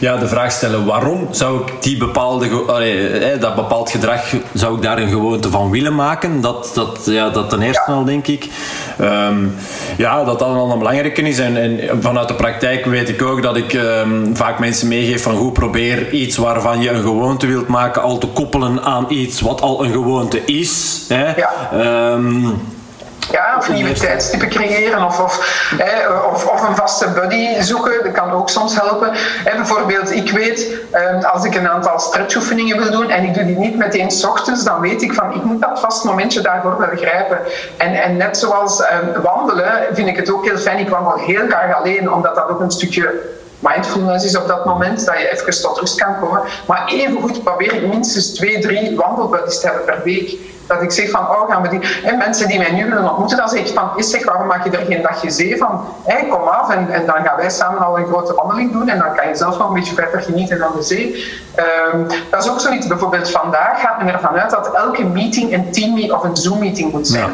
[0.01, 4.21] ja, de vraag stellen waarom zou ik die bepaalde, allee, eh, dat bepaald gedrag,
[4.53, 6.41] zou ik daar een gewoonte van willen maken?
[6.41, 7.95] Dat, dat, ja, dat ten eerste Ja.
[7.95, 8.49] al denk ik.
[8.99, 9.47] Ehm,
[9.97, 11.39] ja, dat dat al een belangrijke is.
[11.39, 15.37] En, en vanuit de praktijk weet ik ook dat ik ehm, vaak mensen meegeef van
[15.37, 19.61] goed probeer iets waarvan je een gewoonte wilt maken al te koppelen aan iets wat
[19.61, 21.05] al een gewoonte is.
[21.09, 21.35] Hè?
[21.37, 21.51] Ja.
[21.73, 22.45] Ehm,
[23.31, 28.05] Ja, of nieuwe tijdstippen creëren of, of, hè, of, of een vaste buddy zoeken.
[28.05, 29.11] Dat kan ook soms helpen.
[29.15, 33.45] Hè, bijvoorbeeld, ik weet ehm, als ik een aantal stretchoefeningen wil doen en ik doe
[33.45, 36.79] die niet meteen s ochtends, dan weet ik van ik moet dat vast momentje daarvoor
[36.79, 37.39] wel grijpen.
[37.77, 40.79] En, en net zoals ehm, wandelen vind ik het ook heel fijn.
[40.79, 43.21] Ik wandel heel graag alleen, omdat dat ook een stukje
[43.59, 46.43] mindfulness is op dat moment, dat je even tot rust kan komen.
[46.67, 50.39] Maar evengoed probeer ik minstens twee, drie wandelbuddies te hebben per week.
[50.73, 51.81] Dat ik zeg van, oh, gaan we die...
[52.05, 54.65] En mensen die mij nu willen ontmoeten, dan zeg ik van, is zeg, waarom maak
[54.65, 55.85] je er geen dagje zee van?
[56.31, 59.29] Kom af en, dan gaan wij samen al een grote wandeling doen en dan kan
[59.29, 61.35] je zelf nog een beetje verder genieten aan de zee.
[61.55, 65.73] Ehm, dat is ook zoiets, bijvoorbeeld vandaag gaat men ervan uit dat elke meeting een
[65.73, 67.31] team of een Zoom-meeting moet zijn.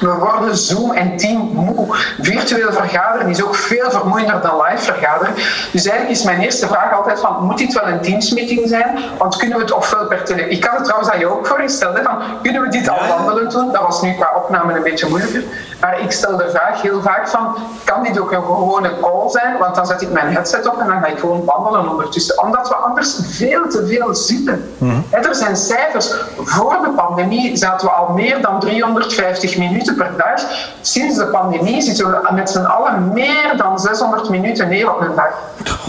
[0.00, 1.86] We worden Zoom en Team moe.
[2.20, 5.34] Virtueel vergaderen is ook veel vermoeiender dan live vergaderen.
[5.72, 8.98] Dus eigenlijk is mijn eerste vraag altijd van, moet dit wel een Teams-meeting zijn?
[9.18, 10.50] Want kunnen we het ofwel per telefoon...
[10.50, 13.52] Ik had het trouwens aan je ook voorgesteld, hè, van, kunnen we dit al wandelend
[13.52, 13.72] doen?
[13.72, 15.42] Dat was nu qua opname een beetje moeilijker.
[15.80, 19.58] Maar ik stel de vraag heel vaak van, kan dit ook een gewone call zijn?
[19.58, 22.42] Want dan zet ik mijn headset op en dan ga ik gewoon wandelen ondertussen.
[22.42, 24.74] Omdat we anders veel te veel zitten.
[25.10, 26.14] Hè, Er zijn cijfers.
[26.36, 30.40] Voor de pandemie zaten we al meer dan 350 minuten per dag.
[30.80, 35.14] Sinds de pandemie zitten we met z'n allen meer dan 600 minuten neer op een
[35.14, 35.32] dag.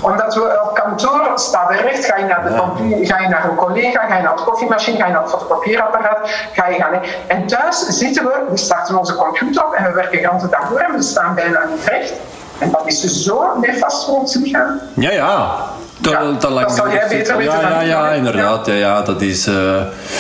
[0.02, 3.56] Omdat we op kantoor staan recht, ga je naar de computer, ga je naar een
[3.56, 6.20] collega, ga je naar de koffiemachine, ga je naar het fotocopieerapparaat,
[6.54, 7.02] ga je gaan.
[7.28, 10.70] En thuis zitten we, we starten onze computer op en we werken de hele dag
[10.70, 12.14] door en we staan bijna niet recht.
[12.60, 14.80] En dat is dus zo nefast voor ons lichaam.
[14.94, 15.56] Ja, ja.
[16.02, 18.66] Te- Ja, te lang dat zou jij beter weten ja, ja, inderdaad.
[18.68, 18.74] Ja.
[18.74, 19.54] Ja, dat is, eh,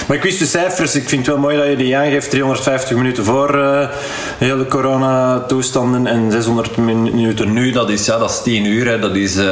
[0.07, 0.95] Maar ik wist de cijfers.
[0.95, 2.29] Ik vind het wel mooi dat je die aangeeft.
[2.29, 3.55] 350 minuten voor eh,
[4.37, 7.71] de hele coronatoestanden en 600 minuten nu.
[7.71, 8.87] Dat is, ja, dat is 10 uur.
[8.87, 8.99] Hè.
[8.99, 9.35] Dat is...
[9.35, 9.45] eh,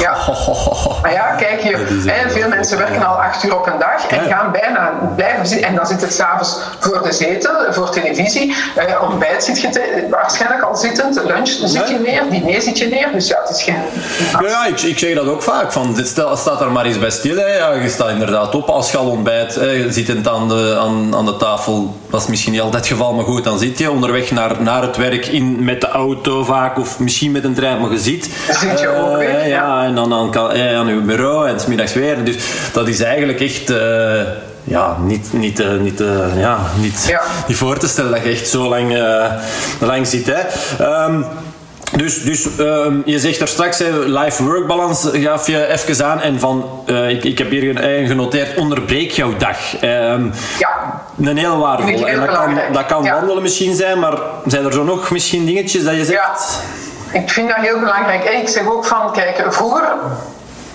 [0.00, 0.16] Ja.
[1.02, 1.70] Maar ja, kijk, hè,
[2.10, 5.68] echt- veel mensen werken al acht uur op een dag en gaan bijna blijven zitten.
[5.68, 8.54] En dan zit het s'avonds voor de zetel, voor televisie.
[8.76, 12.86] Eh, ontbijt zit je te- waarschijnlijk al zittend, lunch zit je neer, diner zit je
[12.88, 13.08] neer.
[13.12, 13.76] Dus ja, het is geen...
[14.42, 15.55] Ja, ja ik, ik zeg dat ook vaak.
[15.68, 17.36] Van, dit stel, staat er maar eens bij stil.
[17.36, 17.46] Hè.
[17.56, 19.54] Ja, je staat inderdaad op als je al ontbijt.
[19.54, 19.92] Hè.
[19.92, 21.96] Zittend aan de, aan, aan de tafel.
[22.10, 24.82] Dat is misschien niet altijd het geval, maar goed, dan zit je onderweg naar, naar
[24.82, 26.78] het werk in, met de auto vaak.
[26.78, 28.24] Of misschien met een trein, maar je zit.
[28.60, 29.84] Zit je ook Eh, weer, ja, ja.
[29.84, 32.24] en dan aan, eh, aan je bureau en 's middags weer.
[32.24, 32.36] Dus
[32.72, 33.70] dat is eigenlijk echt...
[33.70, 34.20] eh,
[34.68, 37.20] ja, niet, niet, uh, niet, uh, ja, niet, Ja.
[37.48, 39.24] niet voor te stellen dat je echt zo lang, uh,
[39.80, 40.26] lang zit.
[40.32, 41.04] Hè.
[41.04, 41.24] Um,
[41.94, 46.20] dus, dus um, je zegt daar straks, life-work balance gaf je even aan.
[46.20, 49.82] En van, uh, ik, ik heb hier genoteerd, onderbreek jouw dag.
[49.82, 51.02] Um, ja.
[51.20, 52.06] Een hele waardevol.
[52.06, 53.14] En dat kan, dat kan ja.
[53.14, 56.62] wandelen misschien zijn, maar zijn er zo nog misschien dingetjes dat je zegt?
[57.12, 58.24] Ja, ik vind dat heel belangrijk.
[58.24, 59.88] Ik zeg ook van, kijk, vroeger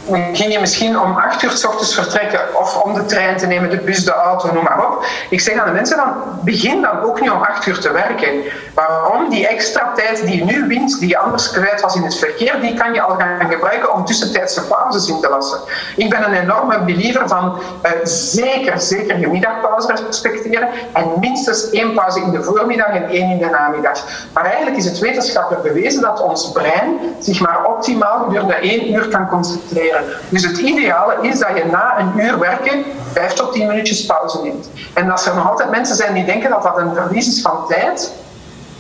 [0.09, 3.69] ging je misschien om acht uur s ochtends vertrekken of om de trein te nemen,
[3.69, 5.05] de bus, de auto, noem maar op.
[5.29, 8.29] Ik zeg aan de mensen dan, begin dan ook niet om acht uur te werken.
[8.73, 9.29] Waarom?
[9.29, 12.61] Die extra tijd die je nu wint, die je anders kwijt was in het verkeer,
[12.61, 15.59] die kan je al gaan gebruiken om tussentijdse pauzes in te lassen.
[15.95, 21.93] Ik ben een enorme believer van uh, zeker, zeker je middagpauze respecteren en minstens één
[21.93, 24.03] pauze in de voormiddag en één in de namiddag.
[24.33, 29.07] Maar eigenlijk is het wetenschappelijk bewezen dat ons brein zich maar optimaal gedurende één uur
[29.07, 29.90] kan concentreren.
[30.30, 34.41] Dus het ideale is dat je na een uur werken vijf tot tien minuutjes pauze
[34.41, 34.69] neemt.
[34.93, 37.67] En als er nog altijd mensen zijn die denken dat dat een verlies is van
[37.67, 38.13] tijd,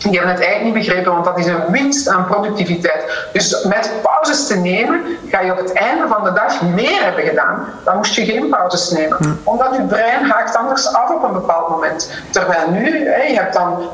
[0.09, 3.29] die hebben het eigenlijk niet begrepen, want dat is een winst aan productiviteit.
[3.33, 7.23] Dus met pauzes te nemen, ga je op het einde van de dag meer hebben
[7.23, 7.65] gedaan.
[7.83, 9.39] Dan moest je geen pauzes nemen.
[9.43, 12.11] Omdat je brein haakt anders af op een bepaald moment.
[12.29, 13.89] Terwijl nu, hè, je hebt dan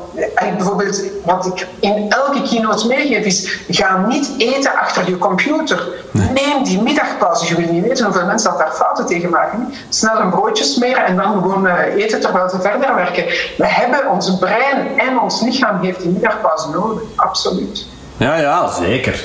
[0.56, 5.88] bijvoorbeeld, wat ik in elke keynote meegeef, is ga niet eten achter je computer.
[6.12, 7.46] Neem die middagpauze.
[7.46, 9.74] Je wil niet weten hoeveel mensen dat daar fouten tegen maken.
[9.88, 13.24] Snel een broodje smeren en dan gewoon eten terwijl ze verder werken.
[13.56, 17.86] We hebben ons brein en ons lichaam heeft die middagpauze nodig, absoluut.
[18.16, 19.24] Ja, ja, zeker.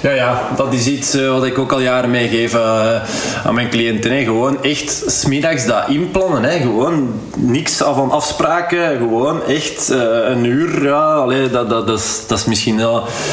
[0.00, 3.02] Ja, ja, dat is iets uh, wat ik ook al jaren meegeef uh,
[3.44, 4.10] aan mijn cliënten.
[4.10, 4.24] Hè.
[4.24, 6.42] Gewoon echt smiddags dat inplannen.
[6.42, 6.58] Hè.
[6.58, 8.96] Gewoon niks van afspraken.
[8.96, 9.98] Gewoon echt uh,
[10.28, 10.84] een uur.
[10.84, 12.80] Ja, allee, dat, dat, dat, is, dat is misschien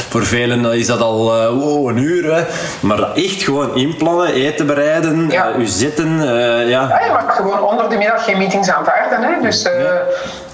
[0.10, 1.24] voor velen is dat al
[1.56, 2.36] wow, een uur.
[2.36, 2.44] Hè.
[2.80, 5.56] Maar dat echt gewoon inplannen, eten bereiden, ja.
[5.56, 6.18] u zitten.
[6.18, 6.66] ja.
[6.68, 9.22] ja, je mag gewoon onder de middag geen meetings aanvaarden.
[9.22, 9.42] Hè.
[9.42, 10.02] Dus, ja.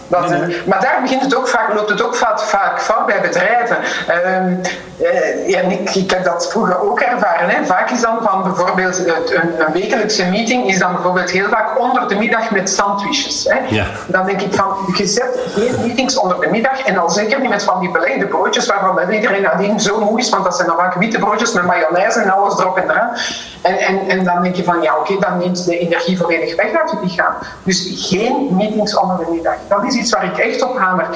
[0.10, 0.62] Dat, nee, nee.
[0.66, 3.78] Maar daar begint het ook vaak, loopt het ook vaak, vaak fout bij bedrijven.
[4.36, 4.62] Um,
[5.02, 7.50] uh, ja, ik, ik, heb dat vroeger ook ervaren.
[7.50, 7.66] Hè.
[7.66, 9.14] Vaak is dan van bijvoorbeeld een,
[9.66, 13.46] een, wekelijkse meeting is dan bijvoorbeeld heel vaak onder de middag met sandwiches.
[13.50, 13.76] Hè.
[13.76, 13.86] Ja.
[14.08, 17.50] Dan denk ik van, je zet geen meetings onder de middag en al zeker niet
[17.50, 20.78] met van die belegde broodjes waarvan iedereen nadien zo moe is, want dat zijn dan
[20.78, 23.12] vaak witte broodjes met mayonaise en alles erop en eraan.
[23.62, 26.74] En, en, en dan denk je van, ja oké, dan neemt de energie volledig weg
[26.74, 27.34] uit je lichaam.
[27.64, 29.56] Dus geen meetings onder de middag.
[29.68, 31.08] Dat is iets waar ik echt op hamer.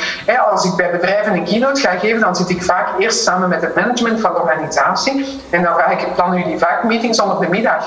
[0.51, 3.61] Als ik bij bedrijven een keynote ga geven, dan zit ik vaak eerst samen met
[3.61, 7.49] het management van de organisatie en dan vraag ik, plannen jullie vaak meetings onder de
[7.49, 7.85] middag?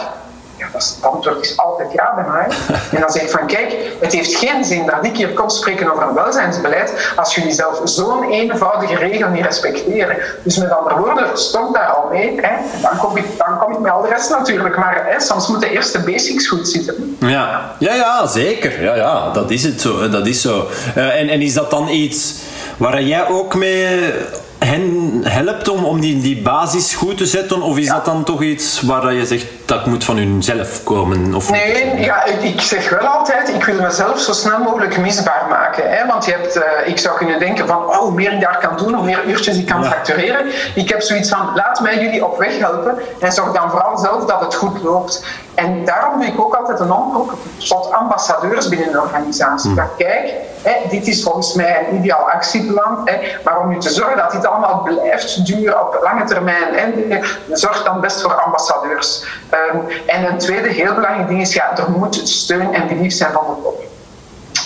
[0.57, 2.47] Ja, dat is, het antwoord is altijd ja bij mij.
[2.95, 5.93] En dan zeg ik van, kijk, het heeft geen zin dat ik hier kom spreken
[5.93, 10.17] over een welzijnsbeleid als jullie zelf zo'n eenvoudige regel niet respecteren.
[10.43, 12.41] Dus met andere woorden, stop daar al mee.
[12.41, 12.57] Hè.
[12.83, 14.77] Dan, kom ik, dan kom ik met al de rest natuurlijk.
[14.77, 17.17] Maar hè, soms moeten eerst de basics goed zitten.
[17.21, 18.83] Ja, ja, ja zeker.
[18.83, 20.09] Ja, ja, dat is het zo.
[20.09, 20.67] Dat is zo.
[20.97, 22.35] Uh, en, en is dat dan iets
[22.77, 24.13] waar jij ook mee
[24.59, 27.63] hen helpt om, om die, die basis goed te zetten?
[27.63, 27.95] Of is ja.
[27.95, 31.35] dat dan toch iets waar je zegt dat moet van hunzelf komen?
[31.35, 35.91] Of nee, ja, ik zeg wel altijd, ik wil mezelf zo snel mogelijk misbaar maken.
[35.91, 36.07] Hè?
[36.07, 38.77] Want je hebt, uh, ik zou kunnen denken van, oh, hoe meer ik daar kan
[38.77, 39.91] doen, hoe meer uurtjes ik kan ja.
[39.91, 40.47] factureren.
[40.75, 44.25] Ik heb zoiets van, laat mij jullie op weg helpen en zorg dan vooral zelf
[44.25, 45.25] dat het goed loopt.
[45.57, 47.33] En daarom doe ik ook altijd een oproep
[47.69, 49.75] tot ambassadeurs binnen een organisatie.
[49.75, 53.91] Dat kijk, hè, dit is volgens mij een ideaal actieplan, hè, maar om nu te
[53.91, 57.19] zorgen dat dit allemaal blijft duren op lange termijn, hè,
[57.53, 59.25] zorg dan best voor ambassadeurs.
[59.73, 63.33] Um, en een tweede heel belangrijk ding is, ja, er moet steun en belief zijn
[63.33, 63.83] van de top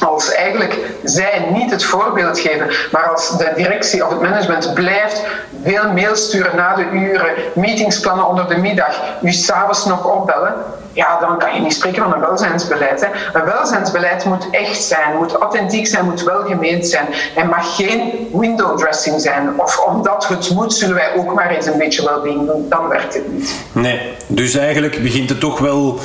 [0.06, 5.22] als eigenlijk zij niet het voorbeeld geven, maar als de directie of het management blijft
[5.64, 10.54] veel mails sturen na de uren, meetingsplannen onder de middag, u s'avonds nog opbellen,
[11.00, 13.00] ja, dan kan je niet spreken van een welzijnsbeleid.
[13.00, 13.38] Hè.
[13.38, 18.78] Een welzijnsbeleid moet echt zijn, moet authentiek zijn, moet welgemeend zijn en mag geen window
[18.78, 19.60] dressing zijn.
[19.60, 22.66] Of omdat het moet, zullen wij ook maar eens een beetje well-being doen.
[22.68, 23.54] Dan werkt het niet.
[23.72, 25.98] Nee, dus eigenlijk begint het toch wel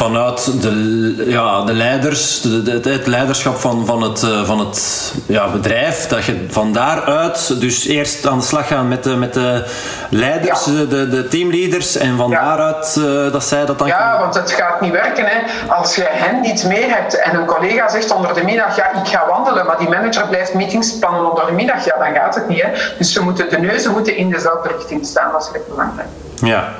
[0.00, 5.50] vanuit de, ja, de leiders, de, de, het leiderschap van, van het, van het ja,
[5.50, 9.64] bedrijf, dat je van daaruit dus eerst aan de slag gaat met de, met de
[10.10, 10.84] leiders, ja.
[10.84, 12.44] de, de teamleaders, en van ja.
[12.44, 15.24] daaruit uh, dat zij dat dan Ja, want het gaat niet werken.
[15.26, 15.38] Hè.
[15.68, 19.08] Als je hen niet mee hebt en een collega zegt onder de middag, ja, ik
[19.08, 22.48] ga wandelen, maar die manager blijft meetings plannen onder de middag, ja, dan gaat het
[22.48, 22.62] niet.
[22.62, 22.68] Hè.
[22.98, 26.08] Dus ze moeten, de neuzen moeten in dezelfde richting staan, dat is echt belangrijk.
[26.42, 26.74] Ja.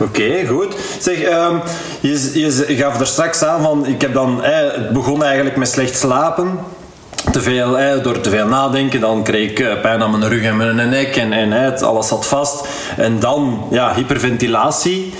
[0.00, 0.76] Oké, goed.
[0.98, 1.62] Zeg, um,
[2.00, 5.98] je, je gaf er straks aan van, ik heb dan, het begon eigenlijk met slecht
[5.98, 6.58] slapen.
[7.32, 10.56] te veel, door te veel nadenken, dan kreeg ik eh, pijn aan mijn rug en
[10.56, 12.68] mijn nek en, en alles zat vast.
[12.96, 15.14] En dan, ja, hyperventilatie.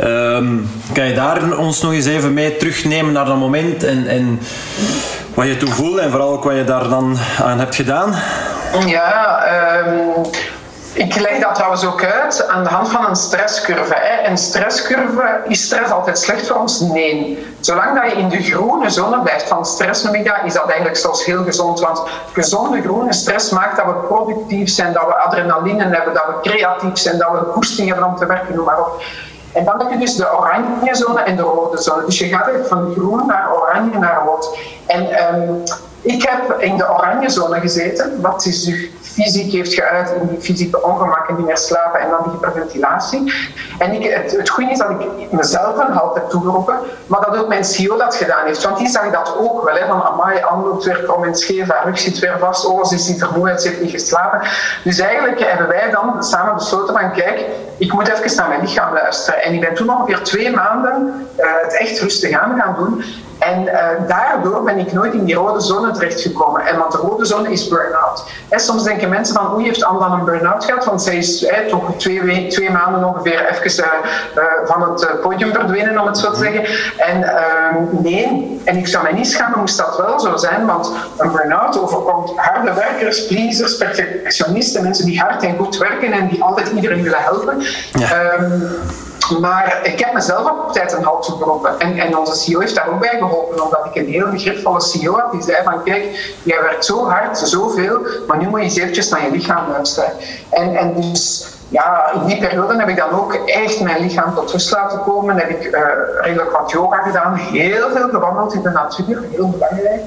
[0.00, 0.56] Ehm,
[0.92, 4.40] kan je daar ons nog eens even mee terugnemen naar dat moment en, en
[5.34, 8.14] wat je toen voelde en vooral ook wat je daar dan aan hebt gedaan?
[8.86, 9.42] Ja,
[9.86, 10.24] um,
[10.92, 13.94] ik leg dat trouwens ook uit aan de hand van een stresscurve.
[13.94, 14.28] Hè.
[14.28, 16.80] Een stresscurve, is stress altijd slecht voor ons?
[16.80, 17.46] Nee.
[17.60, 20.04] Zolang dat je in de groene zone blijft van stress,
[20.44, 21.80] is dat eigenlijk zelfs heel gezond.
[21.80, 22.02] Want
[22.32, 26.98] gezonde groene stress maakt dat we productief zijn, dat we adrenaline hebben, dat we creatief
[26.98, 29.02] zijn, dat we goesting hebben om te werken, noem maar op.
[29.52, 32.04] En dan heb je dus de oranje zone en de rode zone.
[32.04, 34.58] Dus je gaat van groen naar oranje naar rood.
[34.86, 35.62] En um,
[36.00, 40.82] ik heb in de oranje zone gezeten, wat zich fysiek heeft geuit in die fysieke
[40.82, 43.32] ongemakken, die meer slapen en dan die hyperventilatie.
[43.78, 47.36] En ik, het, het goede is dat ik mezelf een halt heb toegeroepen, maar dat
[47.36, 48.62] ook mijn CEO dat gedaan heeft.
[48.62, 51.84] Want die zag dat ook wel, hè, van amai, Anne loopt weer en scheef, haar
[51.84, 54.40] rug zit weer vast, oh, ze ziet er moe ze heeft niet geslapen.
[54.84, 57.46] Dus eigenlijk hebben wij dan samen besloten van, kijk,
[57.76, 59.42] ik moet even naar mijn lichaam luisteren.
[59.42, 63.04] En ik ben toen ongeveer twee maanden uh, het echt rustig aan gaan doen.
[63.42, 66.66] En uh, daardoor ben ik nooit in die rode zone terechtgekomen.
[66.66, 68.24] En want de rode zone is burn-out.
[68.48, 70.84] En soms denken mensen van, hoe heeft Anne dan een burn-out gehad?
[70.84, 73.90] Want zij is hè, toch twee, twee maanden ongeveer even uh,
[74.36, 76.64] uh, van het podium verdwenen, om het zo te zeggen.
[76.96, 80.66] En ehm, nee, en ik zou mij niet schamen, moest dat wel zo zijn.
[80.66, 86.28] Want een burn-out overkomt harde werkers, pleasers, perfectionisten, mensen die hard en goed werken en
[86.28, 87.62] die altijd iedereen willen helpen.
[87.92, 88.34] Ja.
[88.34, 88.70] Um,
[89.30, 91.80] maar ik heb mezelf op tijd een halt geroepen.
[91.80, 95.18] En, en onze CEO heeft daar ook bij geholpen, omdat ik een heel begripvolle CEO
[95.18, 95.32] had.
[95.32, 99.08] Die zei van, kijk, jij werkt zo hard, zoveel, maar nu moet je eens eventjes
[99.08, 100.12] naar je lichaam luisteren.
[100.50, 104.50] En, en dus ja, in die periode heb ik dan ook echt mijn lichaam tot
[104.50, 105.36] rust laten komen.
[105.36, 105.80] Heb ik uh,
[106.20, 110.02] redelijk wat yoga gedaan, heel veel gewandeld in de natuur, heel belangrijk.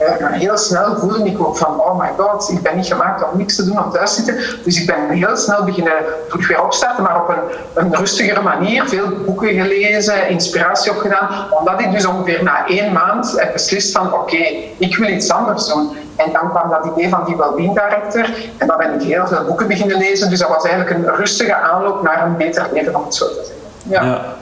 [0.00, 3.38] Uh, heel snel voelde ik ook van, oh my god, ik ben niet gemaakt om
[3.38, 4.44] niks te doen, om thuis te zitten.
[4.64, 5.92] Dus ik ben heel snel beginnen
[6.28, 8.88] terug weer opstarten, maar op een, een rustigere manier.
[8.88, 11.28] Veel boeken gelezen, inspiratie opgedaan.
[11.50, 14.46] Omdat ik dus ongeveer na één maand heb beslist van, oké,
[14.78, 15.96] ik wil iets anders doen.
[16.16, 18.30] En dan kwam dat idee van die well director.
[18.56, 20.30] En dan ben ik heel veel boeken beginnen lezen.
[20.30, 23.34] Dus dat was eigenlijk een rustige aanloop naar een beter leven, om het zo te
[23.34, 23.54] zeggen.
[23.82, 24.34] Ja, ja.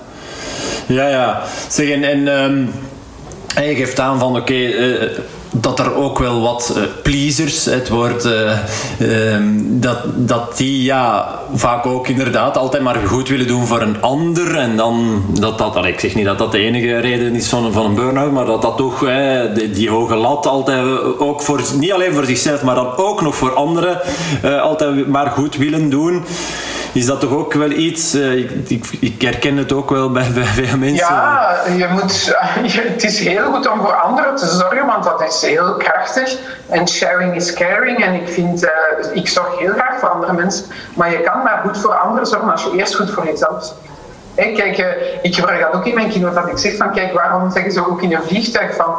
[0.86, 1.40] Ja, ja.
[1.68, 2.74] Zeg, en, en um,
[3.54, 5.18] je geeft aan van, oké, uh,
[5.60, 8.58] dat er ook wel wat uh, pleasers, het woord, uh,
[9.34, 14.02] um, dat, dat die ja, vaak ook inderdaad altijd maar goed willen doen voor een
[14.02, 14.56] ander.
[14.56, 17.84] En dan, dat dat, ik zeg niet dat dat de enige reden is van, van
[17.84, 19.04] een burn-out, maar dat dat toch
[19.72, 20.84] die, hoge lat altijd
[21.18, 24.00] ook voor, niet alleen voor zichzelf, maar dan ook nog voor anderen
[24.62, 26.24] altijd maar goed willen doen
[26.94, 30.30] is dat toch ook wel iets, uh, ik, ik, ik, herken het ook wel bij,
[30.34, 31.06] bij veel mensen.
[31.06, 32.36] Ja, je moet,
[32.92, 36.38] het is heel goed om voor anderen te zorgen, want dat is heel krachtig.
[36.68, 38.04] En sharing is caring.
[38.04, 38.70] En ik vind, uh,
[39.12, 40.66] ik zorg heel graag voor andere mensen.
[40.94, 43.74] Maar je kan maar goed voor anderen zorgen als je eerst goed voor jezelf.
[44.34, 44.86] Hey, kijk, uh,
[45.22, 47.88] ik gebruik dat ook in mijn keynote, dat ik zeg van kijk, waarom zeggen ze
[47.88, 48.94] ook in een vliegtuig van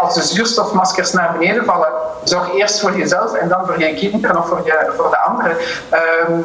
[0.00, 1.88] als de zuurstofmaskers naar beneden vallen,
[2.24, 5.56] zorg eerst voor jezelf en dan voor je kinderen of voor, je, voor de anderen.
[6.28, 6.44] Um,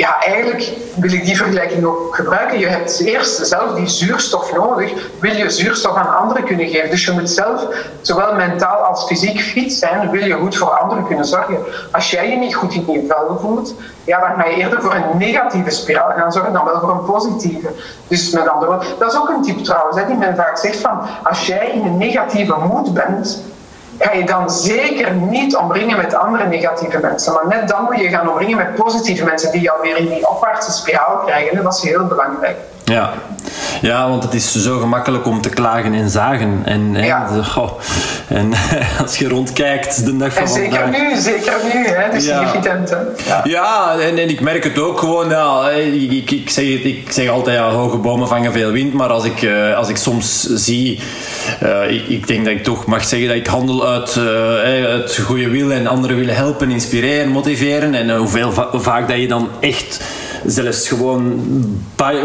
[0.00, 2.58] ja, eigenlijk wil ik die vergelijking ook gebruiken.
[2.58, 6.90] Je hebt eerst zelf die zuurstof nodig, wil je zuurstof aan anderen kunnen geven.
[6.90, 7.66] Dus je moet zelf,
[8.00, 11.58] zowel mentaal als fysiek fit zijn, wil je goed voor anderen kunnen zorgen.
[11.92, 14.94] Als jij je niet goed in je vel voelt, ja, dan ga je eerder voor
[14.94, 17.68] een negatieve spiraal gaan zorgen dan wel voor een positieve.
[18.08, 20.76] Dus met andere woorden, dat is ook een tip trouwens, hè, die men vaak zegt
[20.76, 23.42] van, als jij in een negatieve moed bent,
[24.00, 27.32] ga je dan zeker niet omringen met andere negatieve mensen.
[27.32, 30.28] Maar net dan moet je gaan omringen met positieve mensen die jou weer in die
[30.28, 31.62] opwaartse spiraal krijgen.
[31.62, 32.56] dat is heel belangrijk.
[32.90, 33.12] Ja.
[33.82, 36.62] ja, want het is zo gemakkelijk om te klagen en zagen.
[36.64, 37.28] En, ja.
[38.28, 38.52] en
[39.02, 41.86] als je rondkijkt de dag van en zeker nu, zeker nu.
[41.86, 42.52] Hè, dus ja.
[43.26, 45.28] Ja, ja en, en ik merk het ook gewoon.
[45.28, 48.92] Ja, ik, ik, zeg, ik zeg altijd, ja, hoge bomen vangen veel wind.
[48.92, 51.00] Maar als ik, uh, als ik soms zie...
[51.62, 54.24] Uh, ik, ik, denk dat ik toch mag zeggen dat ik handel uit, uh,
[54.86, 57.94] uit goede wil en anderen willen helpen, inspireren, motiveren.
[57.94, 60.00] En hoeveel va vaak dat je dan echt
[60.46, 61.42] zelfs gewoon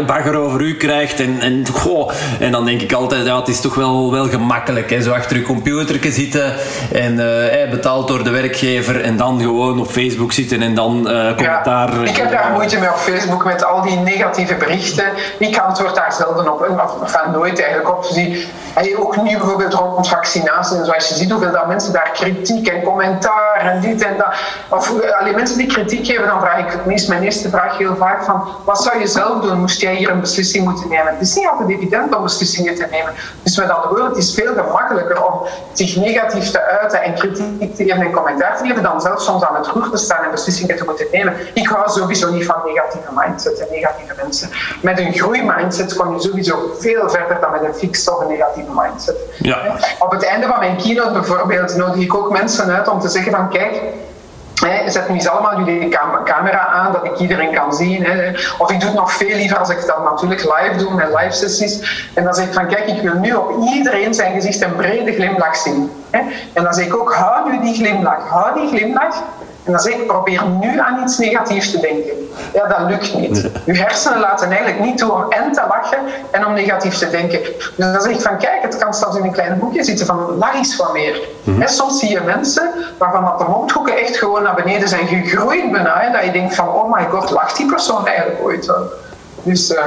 [0.06, 1.20] bagger over u krijgt.
[1.20, 2.10] En, en, goh,
[2.40, 4.90] en dan denk ik altijd, ja, het is toch wel, wel gemakkelijk.
[4.90, 5.02] Hè?
[5.02, 6.52] Zo achter uw computer zitten
[6.92, 9.00] en uh, betaald door de werkgever.
[9.00, 11.94] En dan gewoon op Facebook zitten en dan uh, commentaar.
[11.94, 15.04] Ja, ik heb daar moeite mee op Facebook met al die negatieve berichten.
[15.38, 16.60] Ik antwoord daar zelden op.
[16.60, 18.02] Of, enfin, nooit eigenlijk op.
[18.02, 18.48] Dus die,
[18.84, 22.68] je ook nu bijvoorbeeld rond vaccinatie en zoals je ziet hoeveel dat mensen daar kritiek
[22.68, 24.34] en commentaar en dit en dat.
[24.70, 27.96] Of alleen mensen die kritiek geven, dan vraag ik het meest mijn eerste vraag heel
[27.96, 29.58] vaak van wat zou je zelf doen?
[29.58, 31.12] Moest jij hier een beslissing moeten nemen?
[31.12, 33.12] Het is niet altijd evident om beslissingen te nemen.
[33.42, 35.40] Dus met andere woorden, het is veel gemakkelijker om
[35.72, 39.44] zich negatief te uiten en kritiek te geven en commentaar te geven dan zelf soms
[39.44, 41.34] aan het roer te staan en beslissingen te moeten nemen.
[41.54, 44.50] Ik hou sowieso niet van negatieve mindset en negatieve mensen.
[44.82, 48.65] Met een groeimindset kom je sowieso veel verder dan met een fixed of een negatieve
[48.74, 49.16] mindset.
[49.38, 49.58] Ja.
[49.98, 53.32] Op het einde van mijn keynote bijvoorbeeld nodig ik ook mensen uit om te zeggen
[53.32, 53.82] van kijk,
[54.86, 55.88] zet nu eens allemaal jullie
[56.24, 58.06] camera aan, dat ik iedereen kan zien.
[58.58, 61.30] Of ik doe het nog veel liever als ik dat natuurlijk live doe, met live
[61.30, 62.08] sessies.
[62.14, 65.12] En dan zeg ik van, kijk, ik wil nu op iedereen zijn gezicht een brede
[65.12, 65.92] glimlach zien.
[66.52, 69.22] En dan zeg ik ook, hou nu die glimlach, hou die glimlach.
[69.66, 72.28] En dan zeg ik, probeer nu aan iets negatiefs te denken.
[72.52, 73.50] Ja, dat lukt niet.
[73.64, 75.98] Je hersenen laten eigenlijk niet toe om en te lachen
[76.30, 77.40] en om negatief te denken.
[77.42, 80.36] Dus dan zeg ik van, kijk, het kan zelfs in een klein boekje zitten van,
[80.38, 81.20] lach eens wat meer.
[81.44, 85.72] Mm soms zie je mensen waarvan dat de mondhoeken echt gewoon naar beneden zijn gegroeid
[85.72, 86.10] bijna.
[86.10, 88.90] dat je denkt van, oh my god, lacht die persoon eigenlijk ooit wel?
[89.42, 89.78] Dus uh,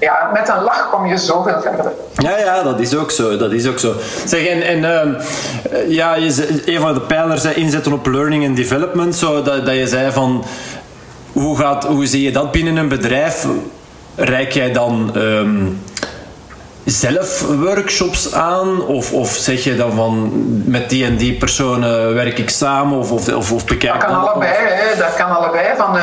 [0.00, 1.92] ja, met een lach kom je zoveel verder.
[2.16, 3.36] Ja, ja, dat is ook zo.
[3.36, 3.94] Dat is ook zo.
[4.24, 9.16] Zeg, en, en uh, ja, je, een van de pijlers inzetten op learning and development.
[9.16, 10.44] Zo, dat, je zei van,
[11.32, 13.46] hoe, gaat, hoe zie je dat binnen een bedrijf?
[14.16, 15.12] Rijk jij dan...
[15.16, 15.82] Um,
[16.84, 18.86] zelf workshops aan?
[18.86, 20.32] Of, of zeg je dan van
[20.64, 22.98] met die en die personen werk ik samen?
[22.98, 24.04] Of, of, of, of bekijk dat?
[24.04, 24.98] Kan allebei, hè.
[24.98, 25.76] dat kan allebei.
[25.76, 26.02] Van, uh,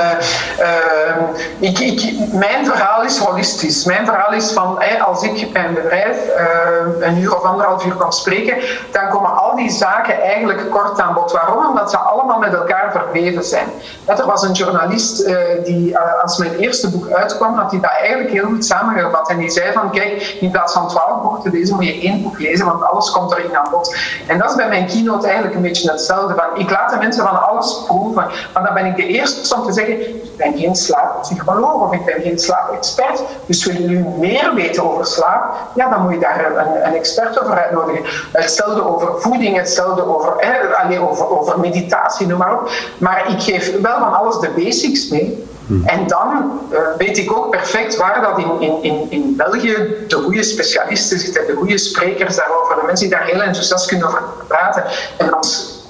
[0.60, 3.86] uh, ik, ik, mijn verhaal is holistisch.
[3.86, 7.86] Mijn verhaal is van hey, als ik bij een bedrijf uh, een uur of anderhalf
[7.86, 8.58] uur kan spreken,
[8.92, 11.32] dan komen al die zaken eigenlijk kort aan bod.
[11.32, 11.66] Waarom?
[11.66, 13.68] Omdat ze allemaal met elkaar verweven zijn.
[14.06, 15.30] er was een journalist
[15.64, 19.30] die als mijn eerste boek uitkwam, had hij dat eigenlijk heel goed samengevat.
[19.30, 22.24] En die zei van kijk, in plaats van twaalf boeken te lezen, moet je één
[22.24, 23.96] boek lezen, want alles komt erin aan bod.
[24.28, 26.36] En dat is bij mijn keynote eigenlijk een beetje hetzelfde.
[26.36, 29.66] Van, ik laat de mensen van alles proeven, want dan ben ik de eerste om
[29.66, 34.54] te zeggen, ik ben geen slaappsycholoog of ik ben geen slaapexpert, dus wil je meer
[34.54, 38.04] weten over slaap, ja, dan moet je daar een, een expert over uitnodigen.
[38.32, 42.72] Hetzelfde over voeding, hetzelfde over, eh, over, over meditatie, noem maar op.
[42.98, 45.50] Maar ik geef wel van alles de basics mee.
[45.86, 49.76] En dan uh, weet ik ook perfect waar dat in, in, in, in België
[50.08, 54.08] de goede specialisten zitten, de goede sprekers daarover, de mensen die daar heel enthousiast kunnen
[54.08, 54.84] over praten.
[55.18, 55.44] En dan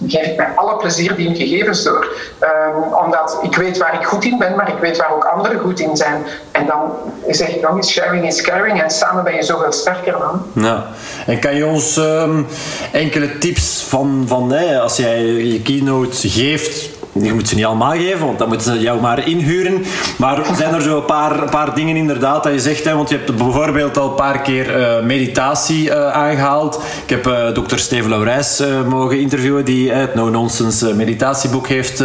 [0.08, 2.08] geef ik met alle plezier die gegevens door.
[2.42, 5.60] Um, omdat ik weet waar ik goed in ben, maar ik weet waar ook anderen
[5.60, 6.26] goed in zijn.
[6.52, 6.92] En dan
[7.28, 10.64] zeg ik nog eens, sharing is caring en samen ben je zoveel sterker dan.
[10.64, 10.88] Ja.
[11.26, 12.48] En kan je ons um,
[12.92, 18.26] enkele tips van, van als jij je keynote geeft je moet ze niet allemaal geven,
[18.26, 19.86] want dan moeten ze jou maar inhuren.
[20.18, 23.16] Maar zijn er zo een paar, paar dingen inderdaad dat je zegt, hè, want je
[23.16, 26.82] hebt bijvoorbeeld al een paar keer uh, meditatie uh, aangehaald.
[27.04, 32.04] Ik heb uh, dokter Steven Laurijs mogen interviewen, die het No Nonsense meditatieboek heeft,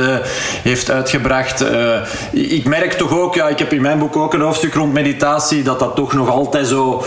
[0.63, 1.65] heeft uitgebracht.
[2.33, 5.63] ik merk toch ook, ja, ik heb in mijn boek ook een hoofdstuk rond meditatie,
[5.63, 7.05] dat dat toch nog altijd zo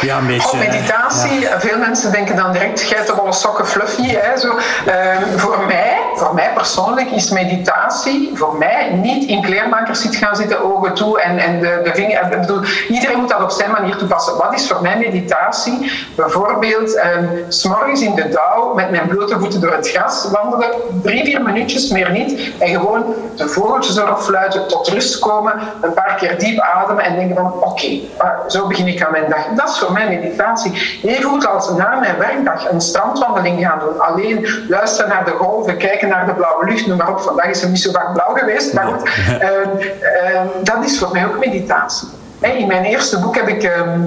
[0.00, 0.56] ja, een beetje.
[0.56, 4.08] meditatie, veel mensen denken dan direct geitenwolle sokken fluffy.
[4.08, 4.58] Hè, zo.
[4.86, 10.36] Ehm, voor, mij, voor mij persoonlijk is meditatie voor mij niet in kleermakers zit gaan
[10.36, 12.32] zitten, ogen toe en, en de, de vinger.
[12.32, 14.36] Ik bedoel, iedereen moet dat op zijn manier toepassen.
[14.36, 15.92] Wat is voor mij meditatie?
[16.16, 20.70] Bijvoorbeeld, um, s'morgens in de dauw met mijn blote voeten door het gras wandelen,
[21.02, 22.52] drie, vier minuutjes, meer niet.
[22.58, 27.14] En gewoon de vogeltjes erop fluiten, tot rust komen, een paar keer diep ademen en
[27.14, 28.00] denken van oké,
[28.48, 29.46] zo begin ik aan mijn dag.
[29.54, 31.00] Dat is voor mij meditatie.
[31.04, 34.00] Even goed als na mijn werkdag een strandwandeling gaan doen.
[34.00, 37.20] Alleen luisteren naar de golven, kijken naar de blauwe lucht, noem maar op.
[37.20, 39.08] Vandaag is het niet zo vaak blauw geweest, maar goed.
[39.28, 42.08] Uh, uh, dat is voor mij ook meditatie.
[42.40, 43.62] In mijn eerste boek heb ik...
[43.62, 44.00] Ehm,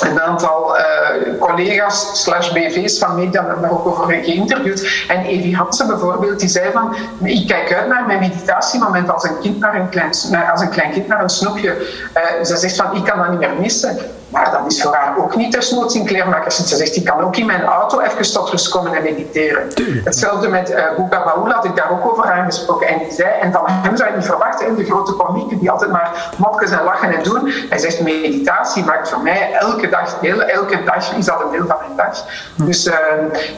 [0.00, 5.04] een aantal uh, collega's slash BV's van media hebben daar ook over geïnterviewd.
[5.08, 9.38] En Evi Hansen bijvoorbeeld, die zei van, ik kijk uit naar mijn meditatiemoment als een,
[9.40, 10.10] kind naar een, klein,
[10.52, 11.68] als een klein kind naar een snoepje.
[12.16, 13.98] Uh, ze zegt van, ik kan dat niet meer missen.
[14.32, 16.56] Maar dat is voor haar ook niet desnoods in kleermakers.
[16.56, 19.68] Ze zegt, ik kan ook in mijn auto even tot rust komen en mediteren.
[20.04, 22.88] Hetzelfde met uh, Bouba Baoul had ik daar ook over aangesproken.
[22.88, 25.90] En die zei, en van hem zou je niet verwachten, de grote komieken die altijd
[25.90, 27.52] maar mopjes en lachen en doen.
[27.68, 30.42] Hij zegt, meditatie maakt voor mij elke dag deel.
[30.42, 32.24] Elke dag is dat een deel van mijn dag.
[32.54, 32.94] Dus uh,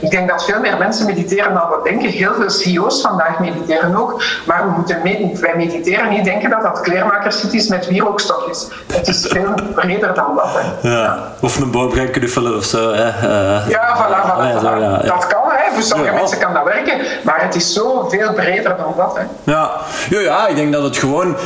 [0.00, 2.08] ik denk dat veel meer mensen mediteren dan we denken.
[2.08, 4.22] Heel veel CEO's vandaag mediteren ook.
[4.46, 5.02] Maar we moeten
[5.40, 8.68] wij mediteren niet denken dat dat kleermakers is met wierookstokjes.
[8.92, 10.63] Het is veel breder dan dat.
[10.82, 11.32] Ja.
[11.40, 12.92] Of een boom gaan knuffelen of zo.
[12.92, 13.06] Hè.
[13.06, 14.60] Uh, ja, voilà, voilà.
[14.60, 15.72] Zo, ja, Dat kan, hè.
[15.72, 19.16] voor sommige mensen kan dat werken, maar het is zo veel breder dan dat.
[19.16, 19.52] Hè.
[19.52, 19.70] Ja.
[20.10, 21.36] Ja, ja, ik denk dat het gewoon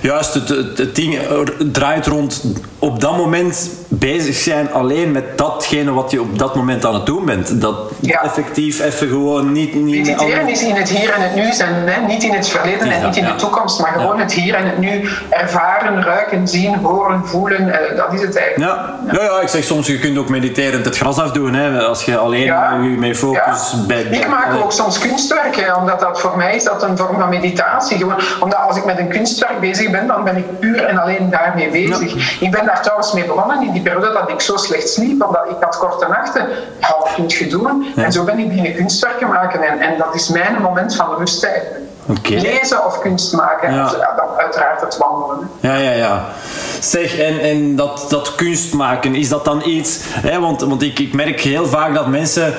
[0.00, 1.18] juist het, het, het ding
[1.72, 2.42] draait rond
[2.78, 7.06] op dat moment bezig zijn alleen met datgene wat je op dat moment aan het
[7.06, 7.60] doen bent.
[7.60, 8.22] Dat Ja.
[8.22, 9.74] effectief even gewoon niet...
[9.74, 12.06] niet Mediteren is in het hier en het nu zijn, hè?
[12.06, 14.78] niet in het verleden en niet in de toekomst, maar gewoon het hier en het
[14.78, 17.90] nu ervaren, ruiken, zien, horen, voelen.
[17.90, 18.70] eh, dat is het eigenlijk.
[18.72, 18.98] Ja.
[19.12, 21.54] Ja, ja, ik zeg soms, je kunt ook mediterend het gras afdoen.
[21.54, 22.72] Hè, als je alleen Ja.
[22.82, 23.86] je met focus Ja.
[23.86, 24.02] bij...
[24.02, 27.96] Ik maak ook soms kunstwerken, omdat dat voor mij is dat een vorm van meditatie.
[27.96, 31.30] Gewoon, omdat als ik met een kunstwerk bezig ben, dan ben ik puur en alleen
[31.30, 32.40] daarmee bezig.
[32.40, 35.46] Ik ben daar trouwens mee begonnen in die periode dat ik zo slecht sliep, omdat
[35.48, 36.48] ik had korte nachten.
[36.80, 37.86] Ja, wat kun je doen?
[37.96, 39.62] En zo ben ik beginnen kunstwerken maken.
[39.62, 41.80] En, en dat is mijn moment van rust eigenlijk.
[42.28, 43.74] Lezen of kunst maken.
[43.74, 43.92] Ja.
[43.92, 45.50] En dan uiteraard het wandelen.
[45.60, 46.24] Ja, ja, ja.
[46.80, 49.98] Zeg, en, en dat, dat kunst maken, is dat dan iets...
[50.02, 52.54] Hè, want want ik, ik merk heel vaak dat mensen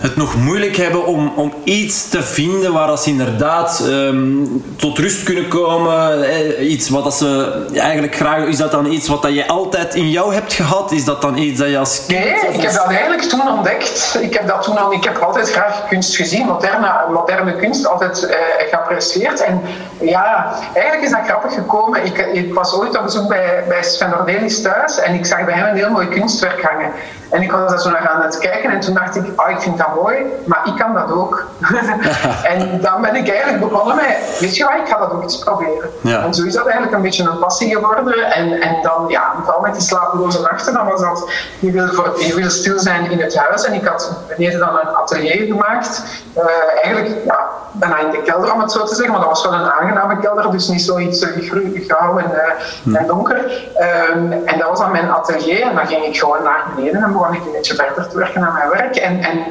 [0.00, 4.44] het nog moeilijk hebben om, om iets te vinden waar dat ze inderdaad ehm,
[4.76, 6.22] tot rust kunnen komen.
[6.28, 8.44] eh, Iets wat dat ze eigenlijk graag...
[8.44, 10.92] Is dat dan iets wat dat je altijd in jou hebt gehad?
[10.92, 12.24] Is dat dan iets dat je als kind...
[12.24, 14.18] Nee, ik heb dat eigenlijk toen ontdekt.
[14.20, 18.26] Ik heb, dat toen al, ik heb altijd graag kunst gezien, moderne, moderne kunst, altijd
[18.26, 18.36] eh,
[18.70, 19.40] geapprecieerd.
[19.40, 19.60] En
[20.00, 22.04] ja, eigenlijk is dat grappig gekomen.
[22.04, 25.54] Ik, ik was ooit op bezoek bij, bij Sven Ordelis thuis en ik zag bij
[25.54, 26.90] hem een heel mooi kunstwerk hangen.
[27.30, 29.60] En ik was daar zo naar aan het kijken en toen dacht ik, ah, ik
[29.60, 31.44] vind dat mooi, maar ik kan dat ook.
[32.52, 35.38] en dan ben ik eigenlijk begonnen met, weet je wat, ik ga dat ook eens
[35.38, 35.90] proberen.
[36.00, 36.22] Ja.
[36.22, 38.32] En zo is dat eigenlijk een beetje een passie geworden.
[38.32, 42.14] En, en dan, ja, vooral met die slapeloze nachten, dan was dat, je wil, voor,
[42.18, 43.64] je wil stil zijn in het huis.
[43.64, 46.02] En ik had beneden dan een atelier gemaakt.
[46.34, 46.44] Eh,
[46.82, 49.52] eigenlijk, ja, bijna in de kelder om het zo te zeggen, maar dat was wel
[49.52, 53.68] een aangename kelder, dus niet zoiets uh, gru- grauw en, eh, en donker.
[53.76, 57.12] Ehm, en dat was dan mijn atelier en dan ging ik gewoon naar beneden en
[57.12, 58.96] begon ik een beetje verder te werken aan mijn werk.
[58.96, 59.44] En, en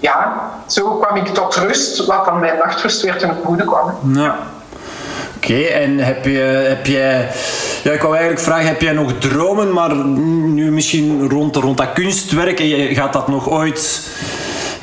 [0.00, 4.14] ja, zo kwam ik tot rust, wat dan mijn nachtrust weer ten goede kwam.
[4.14, 4.36] Ja.
[5.36, 7.30] Oké, en heb, je, heb jij...
[7.82, 11.92] Ja, ik wou eigenlijk vragen, heb jij nog dromen, maar nu misschien rond, rond dat
[11.92, 14.10] kunstwerk, en je, gaat dat nog ooit...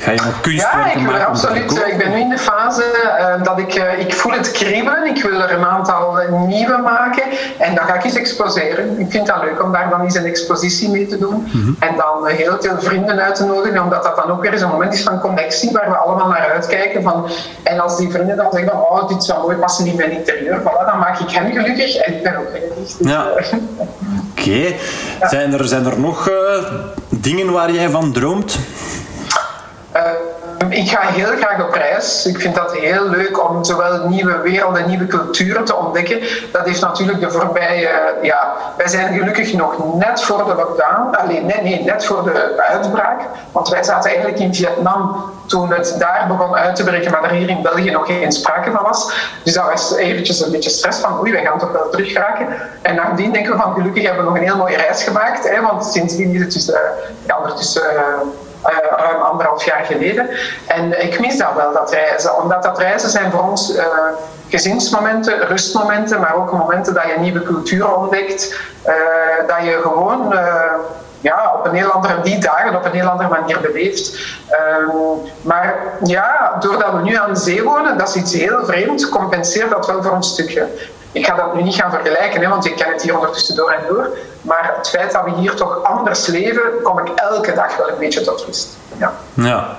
[0.02, 1.26] Ga je nog kunstwerken Ja, maken?
[1.26, 1.70] absoluut.
[1.86, 5.06] Ik ben nu in de fase eh, dat ik, eh, ik voel het kriebelen.
[5.16, 7.22] Ik wil er een aantal eh, nieuwe maken.
[7.58, 8.98] En dan ga ik eens exposeren.
[9.00, 11.46] Ik vind dat leuk om daar dan eens een expositie mee te doen.
[11.78, 13.82] En dan heel veel vrienden uit te nodigen.
[13.82, 15.70] Omdat dat dan ook weer eens een moment is van connectie.
[15.72, 17.02] Waar we allemaal naar uitkijken.
[17.02, 17.26] Van,
[17.62, 20.60] en als die vrienden dan zeggen van, oh, dit zou mooi passen in mijn interieur.
[20.60, 21.96] Voilà, dan maak ik hen gelukkig.
[21.96, 22.74] En ik ben ook gelukkig.
[22.78, 23.24] Dus, Ja.
[24.38, 24.74] Oké.
[25.20, 26.30] Zijn, er, zijn er nog
[27.08, 28.58] dingen waar jij van droomt?
[29.92, 30.02] Eh,
[30.68, 32.26] ik ga heel graag op reis.
[32.26, 36.20] Ik vind dat heel leuk om zowel nieuwe werelden, nieuwe culturen te ontdekken.
[36.52, 37.86] Dat heeft natuurlijk de voorbije...
[37.86, 41.16] eh, ja, wij zijn gelukkig nog net voor de lockdown.
[41.16, 43.20] Alleen, nee, nee, net voor de uitbraak.
[43.52, 47.30] Want wij zaten eigenlijk in Vietnam toen het daar begon uit te breken, maar er
[47.30, 49.12] hier in België nog geen sprake van was.
[49.42, 52.46] Dus dat was eventjes een beetje stress van oei, wij gaan toch wel terug raken.
[52.82, 55.48] En nadien denken we van gelukkig hebben we nog een heel mooie reis gemaakt.
[55.48, 56.80] Hè, want sindsdien is het dus, eh,
[57.26, 57.82] ja, ondertussen...
[58.62, 60.28] eh, ruim anderhalf jaar geleden.
[60.66, 62.36] En ik mis dat wel, dat reizen.
[62.36, 63.86] Omdat dat reizen zijn voor ons eh,
[64.48, 68.60] gezinsmomenten, rustmomenten, maar ook momenten dat je nieuwe culturen ontdekt.
[68.82, 68.94] eh,
[69.46, 70.34] dat je gewoon
[71.22, 74.18] ja, op een heel andere, die dagen op een heel andere manier beleeft.
[74.48, 74.96] Ehm,
[75.42, 79.70] maar ja, doordat we nu aan de zee wonen, dat is iets heel vreemds, compenseert
[79.70, 80.66] dat wel voor een stukje.
[81.12, 83.70] Ik ga dat nu niet gaan vergelijken, hè, want ik ken het hier ondertussen door
[83.70, 84.08] en door.
[84.42, 87.98] Maar het feit dat we hier toch anders leven, kom ik elke dag wel een
[87.98, 88.68] beetje tot rust.
[88.98, 89.14] Ja.
[89.34, 89.76] Ja.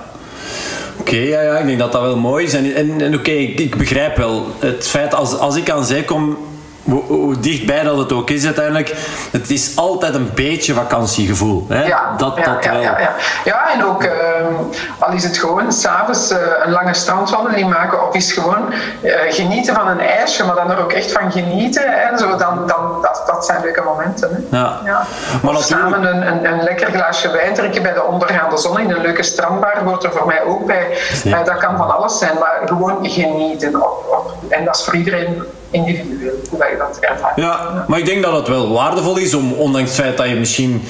[0.98, 2.54] Oké, ja, ja, ik denk dat dat wel mooi is.
[2.54, 4.46] En, en, oké, ik, ik begrijp wel.
[4.58, 6.38] Het feit als, als ik aan zee kom,
[6.84, 8.94] hoe, hoe dichtbij dat het ook is uiteindelijk,
[9.30, 11.66] het is altijd een beetje vakantiegevoel.
[11.68, 11.84] Hè?
[11.86, 13.10] Ja, dat, ja, dat ja, ja, ja.
[13.44, 14.52] ja, en ook ehm,
[14.98, 18.72] al is het gewoon s'avonds uh, een lange strandwandeling maken of is gewoon
[19.02, 21.82] uh, genieten van een ijsje, maar dan er ook echt van genieten.
[21.86, 24.46] Hè, zo, dan, dan, dat, dat zijn leuke momenten.
[24.50, 24.56] Hè.
[24.56, 24.80] Ja.
[24.84, 25.06] Ja.
[25.42, 28.80] Maar of natuurlijk- samen een, een, een lekker glaasje wijn drinken bij de ondergaande zon
[28.80, 30.98] in een leuke strandbar hoort er voor mij ook bij.
[31.24, 31.38] Ja.
[31.38, 33.82] Eh, dat kan van alles zijn, maar gewoon genieten.
[33.82, 35.42] Op, op, en dat is voor iedereen
[35.74, 37.36] individueel, hoe dat je dat ervaart.
[37.36, 40.34] Ja, maar ik denk dat het wel waardevol is om, ondanks het feit dat je
[40.34, 40.82] misschien.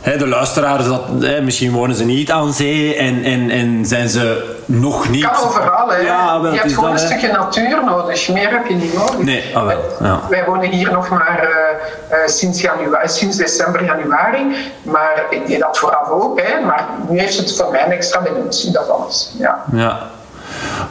[0.00, 4.08] Hè, de luisteraars, dat, hè, misschien wonen ze niet aan zee en, en, en zijn
[4.08, 5.24] ze nog niet.
[5.24, 5.88] kan overal.
[5.88, 5.96] Hè.
[5.96, 8.28] Ja, wel, je hebt gewoon dat, een stukje natuur nodig.
[8.28, 9.18] Meer heb je niet nodig.
[9.18, 10.20] Nee, ah, wel, ja.
[10.28, 14.56] Wij wonen hier nog maar eh, eh, sinds, januari, sinds december, januari.
[14.82, 16.40] Maar ik deed dat vooraf ook.
[16.40, 16.60] Hè.
[16.64, 19.32] Maar nu heeft het voor mij een extra dimensie, dat alles.
[19.38, 19.64] Ja.
[19.72, 20.10] Ja.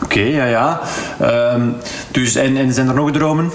[0.04, 0.80] Oké, ja, ja.
[1.20, 1.70] Ehm,
[2.12, 3.52] dus, en, en zijn er nog dromen?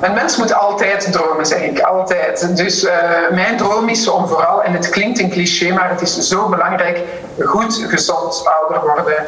[0.00, 1.80] Een mens moet altijd dromen, zeg ik.
[1.80, 2.56] Altijd.
[2.56, 2.94] Dus eh,
[3.30, 6.98] mijn droom is om vooral, en het klinkt een cliché, maar het is zo belangrijk,
[7.38, 9.26] goed, gezond ouder worden.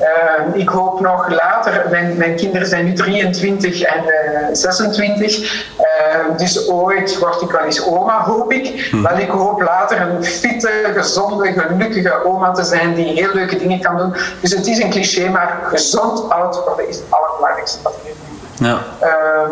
[0.00, 6.36] Uh, ik hoop nog later, mijn, mijn, kinderen zijn nu 23 en uh, 26, uh,
[6.36, 8.88] dus ooit word ik wel eens oma, hoop ik.
[8.90, 9.00] Hm.
[9.00, 13.80] Maar ik hoop later een fitte, gezonde, gelukkige oma te zijn die heel leuke dingen
[13.80, 14.14] kan doen.
[14.40, 18.14] Dus het is een cliché, maar gezond oud worden is het allerbelangrijkste wat ik
[18.58, 18.78] Ja.
[19.00, 19.50] Ehm,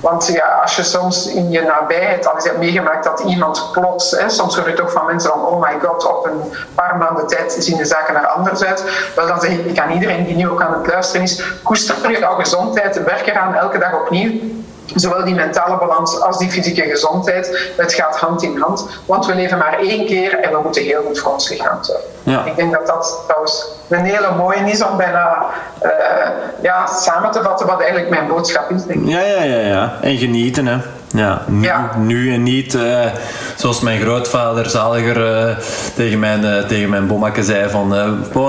[0.00, 4.10] want ja, als je soms in je nabijheid al eens hebt meegemaakt dat iemand plots,
[4.10, 7.26] hè, soms hoor je toch van mensen van oh my god, op een paar maanden
[7.26, 8.84] tijd zien de zaken er anders uit.
[9.14, 12.18] Wel, dan zeg ik aan iedereen die nu ook aan het luisteren is, koester je
[12.18, 14.40] jouw gezondheid, werk eraan elke dag opnieuw.
[14.94, 17.72] Zowel die mentale balans als die fysieke gezondheid.
[17.76, 21.02] Het gaat hand in hand, want we leven maar één keer en we moeten heel
[21.06, 22.04] goed voor ons lichaam zorgen.
[22.22, 22.44] Ja.
[22.44, 25.46] Ik denk dat dat trouwens een hele mooie is om bijna
[25.82, 25.90] uh,
[26.62, 28.84] ja, samen te vatten wat eigenlijk mijn boodschap is.
[28.84, 29.08] Denk ik.
[29.08, 29.98] Ja, ja, ja, ja.
[30.00, 30.76] En genieten, hè.
[31.14, 31.90] Ja, nu, Ja.
[31.98, 33.04] nu en niet uh,
[33.56, 35.56] zoals mijn grootvader zaliger uh,
[35.94, 37.06] tegen mijn, uh, tegen mijn
[37.44, 37.94] zei van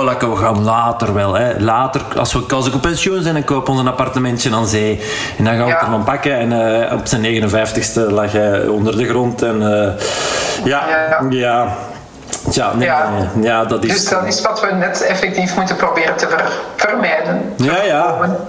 [0.04, 1.34] laten we gaan later wel.
[1.34, 1.60] Hè.
[1.60, 5.02] Later, als, we, als ik op pensioen zijn en koop ons een appartementje aan zee.
[5.38, 5.76] En dan gaan we Ja.
[5.76, 6.34] het ervan pakken.
[6.54, 9.42] En op zijn 59ste lag hij onder de grond.
[9.42, 9.60] En
[10.64, 11.26] ja, ja.
[11.30, 11.68] Ja.
[12.50, 13.10] Tja, nee, Ja.
[13.34, 13.44] nee.
[13.44, 13.92] ja, dat is...
[13.92, 16.52] Dus dat is wat we net effectief moeten proberen te ver-
[17.64, 17.84] Ja,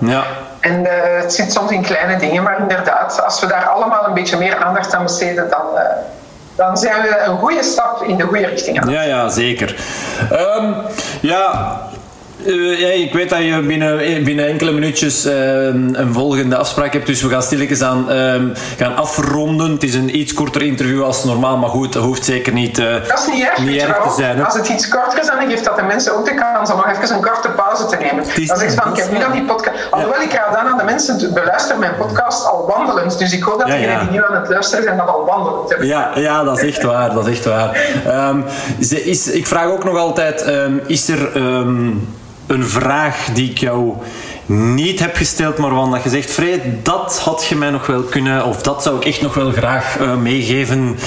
[0.00, 0.24] ja.
[0.60, 4.14] En eh, het zit soms in kleine dingen, maar inderdaad, als we daar allemaal een
[4.14, 5.84] beetje meer aandacht aan besteden, dan, eh,
[6.54, 8.88] dan zijn we een goede stap in de goede richting aan.
[8.88, 9.76] Ja, ja, zeker.
[10.30, 10.72] Ehm,
[11.20, 11.78] ja,
[12.46, 17.06] eh, ja, ik weet dat je binnen, binnen enkele minuutjes eh, een volgende afspraak hebt,
[17.06, 19.70] dus we gaan stilletjes aan ehm, gaan afronden.
[19.70, 22.92] Het is een iets korter interview als normaal, maar goed, dat hoeft zeker niet, eh,
[23.08, 24.36] Dat is niet erg, niet te zijn.
[24.36, 24.44] hè.
[24.44, 26.88] Als het iets korter is, dan geeft dat de mensen ook de kans om nog
[26.88, 28.24] even een korte pauze te nemen.
[28.46, 29.90] Dan zeg je van, ik heb nu dan die podcast...
[29.90, 33.18] Alhoewel, ik raad aan aan de mensen, te beluisteren mijn podcast al wandelend.
[33.18, 35.86] Dus ik hoop dat Ja, die nu aan het luisteren zijn, dat al wandelend hebben.
[35.86, 37.14] Ja, ja, dat is echt waar.
[37.14, 37.80] Dat is echt waar.
[38.06, 38.40] Ehm,
[38.78, 41.90] is, ik vraag ook nog altijd: ehm, is er ehm,
[42.50, 43.94] een vraag die ik jou
[44.46, 48.44] niet heb gesteld, maar waarvan je zegt: Fred, dat had je mij nog wel kunnen,
[48.44, 50.98] of dat zou ik echt nog wel graag eh, meegeven?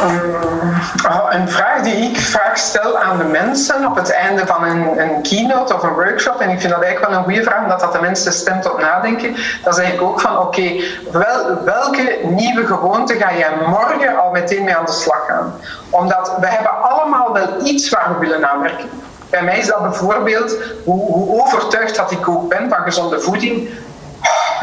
[0.00, 5.00] Oh, een vraag die ik vaak stel aan de mensen op het einde van een,
[5.00, 7.80] een keynote of een workshop, en ik vind dat eigenlijk wel een goede vraag, omdat
[7.80, 10.82] dat de mensen stemt tot nadenken, dan zeg ik ook van oké,
[11.12, 15.54] wel, welke nieuwe gewoonte ga jij morgen al meteen mee aan de slag gaan?
[15.90, 18.88] Omdat we hebben allemaal wel iets waar we willen aan werken.
[19.32, 23.68] Bij mij is dat bijvoorbeeld hoe, hoe overtuigd dat ik ook ben van gezonde voeding,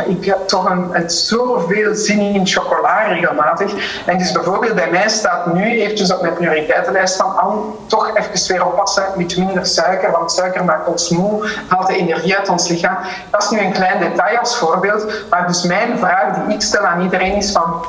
[0.05, 4.01] ik heb toch een, een zoveel zin in chocola regelmatig.
[4.05, 8.47] En dus bijvoorbeeld bij mij staat nu eventjes op mijn prioriteitenlijst van aan toch even
[8.47, 12.67] weer oppassen met minder suiker, want suiker maakt ons moe, haalt de energie uit ons
[12.67, 12.97] lichaam.
[13.29, 16.85] Dat is nu een klein detail als voorbeeld, maar dus mijn vraag die ik stel
[16.85, 17.85] aan iedereen is van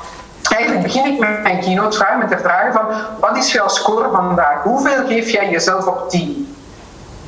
[0.57, 2.87] Eigenlijk begin ik met mijn keynote vraag met de vraag van
[3.21, 4.63] wat is jouw score vandaag?
[4.63, 6.50] Hoeveel geef jij jezelf op 10?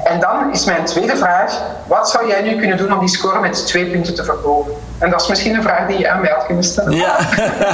[0.04, 3.40] En dan is mijn tweede vraag, wat zou jij nu kunnen doen om die score
[3.40, 4.72] met twee punten te verhogen?
[4.98, 6.92] En dat is misschien een vraag die je aan mij had kunnen stellen.
[6.92, 7.16] Ja.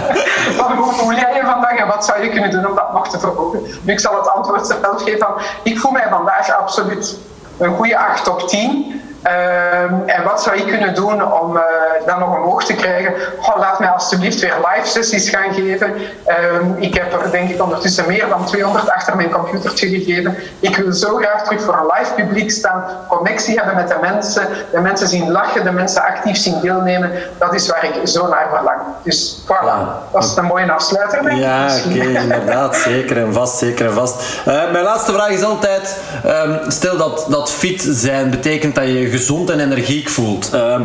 [0.77, 3.19] Hoe voel jij je vandaag en wat zou je kunnen doen om dat nog te
[3.19, 3.63] verhogen?
[3.83, 7.17] Nu, ik zal het antwoord zelf geven van, ik voel mij vandaag absoluut
[7.59, 8.98] een goede 8 op 10.
[9.23, 11.63] Ehm, en wat zou ik kunnen doen om eh,
[12.07, 13.15] dat nog omhoog te krijgen?
[13.41, 15.93] Goh, laat mij alsjeblieft weer live sessies gaan geven.
[16.25, 20.37] Ehm, ik heb er denk ik ondertussen meer dan 200 achter mijn computertje gegeven.
[20.61, 24.49] Ik wil zo graag terug voor een live publiek staan, connectie hebben met de mensen,
[24.73, 27.13] de mensen zien lachen, de mensen actief zien deelnemen.
[27.39, 28.81] Dat is waar ik zo naar verlang.
[29.03, 31.23] Dus voilà, dat is een mooie afsluiter.
[31.23, 32.77] denk ik Ja, oké, inderdaad.
[32.77, 34.23] Zeker en vast, zeker en vast.
[34.45, 39.08] Eh, mijn laatste vraag is altijd: ehm, stel dat, dat fit zijn betekent dat je
[39.11, 40.51] je gezond en energiek voelt.
[40.53, 40.83] Ehm,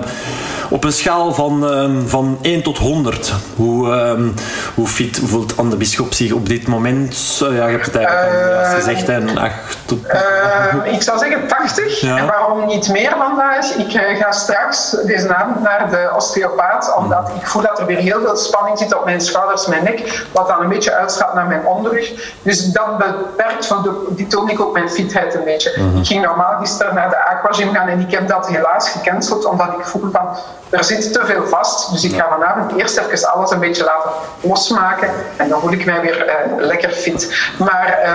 [0.70, 4.30] op een schaal van, ehm, van 1 tot 100, hoe, ehm,
[4.76, 7.42] hoe fit voelt Anne Bisschop zich op dit moment?
[7.42, 10.06] Eh, ja, je hebt het eigenlijk al juist gezegd, een 8 tot.
[10.06, 12.02] Eh, ik zou zeggen 80.
[12.02, 12.18] Ja.
[12.18, 13.76] En waarom niet meer vandaag?
[13.76, 17.98] Ik eh, ga straks deze avond naar de osteopaat, omdat ik voel dat er weer
[17.98, 21.48] heel veel spanning zit op mijn schouders, mijn nek, wat dan een beetje uitschat naar
[21.48, 22.12] mijn onderrug.
[22.42, 25.70] Dus dat beperkt, van de, die toon ik ook mijn fitheid een beetje.
[26.00, 29.68] Ik ging normaal gisteren naar de aquagym gaan en ik heb dat helaas gecanceld, omdat
[29.68, 30.38] ik voel van
[30.70, 31.92] er zit te veel vast.
[31.92, 34.12] Dus ik ga vanavond eerst even alles een beetje laten
[34.42, 37.52] losmaken en dan voel ik mij weer eh, lekker fit.
[37.60, 38.14] Maar eh,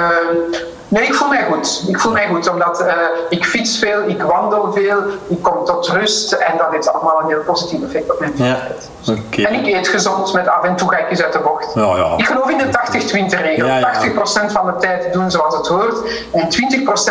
[0.88, 1.84] Nee, ik voel mij goed.
[1.88, 2.94] Ik voel mij goed, omdat eh,
[3.28, 7.28] ik fiets veel, ik wandel veel, ik kom tot rust en dat heeft allemaal een
[7.28, 8.88] heel positief effect op mijn Ja, fitheid.
[9.26, 9.42] oké.
[9.42, 11.66] En ik eet gezond, met af en toe ga ik eens uit de bocht.
[11.74, 12.14] Ja, ja.
[12.16, 13.66] Ik geloof in de 80-20 regel.
[13.66, 13.92] Ja, ja.
[14.48, 15.98] 80% van de tijd doen zoals het hoort
[16.32, 16.48] en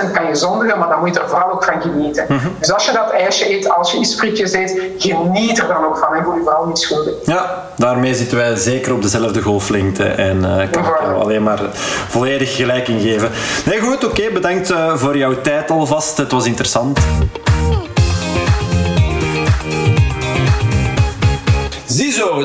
[0.10, 2.26] 20% kan je zondigen, maar dan moet je er vooral ook van genieten.
[2.28, 2.48] Mhm.
[2.60, 5.98] Dus als je dat ijsje eet, als je iets frietjes eet, geniet er dan ook
[5.98, 7.14] van en voel je vooral niet schuldig.
[7.24, 11.04] Ja, daarmee zitten wij zeker op dezelfde golflengte en eh, kan ik Voilà.
[11.04, 11.60] jou alleen maar
[12.08, 13.32] volledig gelijk in geven.
[13.68, 14.32] Nee, goed, oké.
[14.34, 16.18] bedankt uh, voor jouw tijd alvast.
[16.18, 17.00] Het was interessant.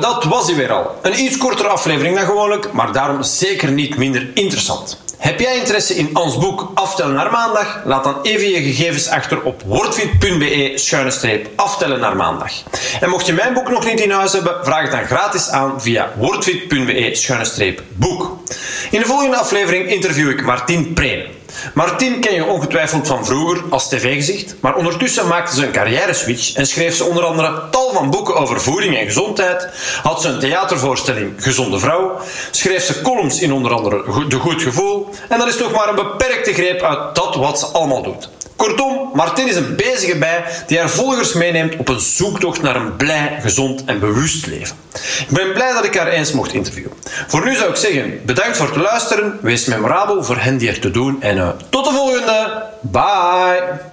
[0.01, 0.99] Dat was hij weer al.
[1.03, 5.01] Een iets kortere aflevering dan gewoonlijk, maar daarom zeker niet minder interessant.
[5.22, 7.80] Heb jij interesse in ons boek Aftellen naar maandag?
[7.84, 12.53] Laat dan even je gegevens achter op wordfit.be schuine aftellen naar maandag.
[13.01, 15.80] En mocht je mijn boek nog niet in huis hebben, vraag het dan gratis aan
[15.80, 18.36] via wordfit.be schuine boek.
[18.90, 21.41] In de volgende aflevering interview ik Martin Preen.
[21.74, 26.66] Martin ken je ongetwijfeld van vroeger als tv-gezicht, maar ondertussen maakte ze een carrière-switch en
[26.66, 29.68] schreef ze onder andere tal van boeken over voeding en gezondheid,
[30.03, 35.09] had ze een theatervoorstelling Gezonde Vrouw, schreef ze columns in onder andere De Goed Gevoel
[35.28, 38.28] en dat is nog maar een beperkte greep uit dat wat ze allemaal doet.
[38.62, 42.96] Kortom, Martin is een bezige bij die haar volgers meeneemt op een zoektocht naar een
[42.96, 44.76] blij, gezond en bewust leven.
[45.28, 46.92] Ik ben blij dat ik haar eens mocht interviewen.
[47.26, 50.80] Voor nu zou ik zeggen, bedankt voor het luisteren, wees memorabel voor hen die er
[50.80, 52.62] te doen en uh, tot de volgende.
[52.80, 53.92] Bye!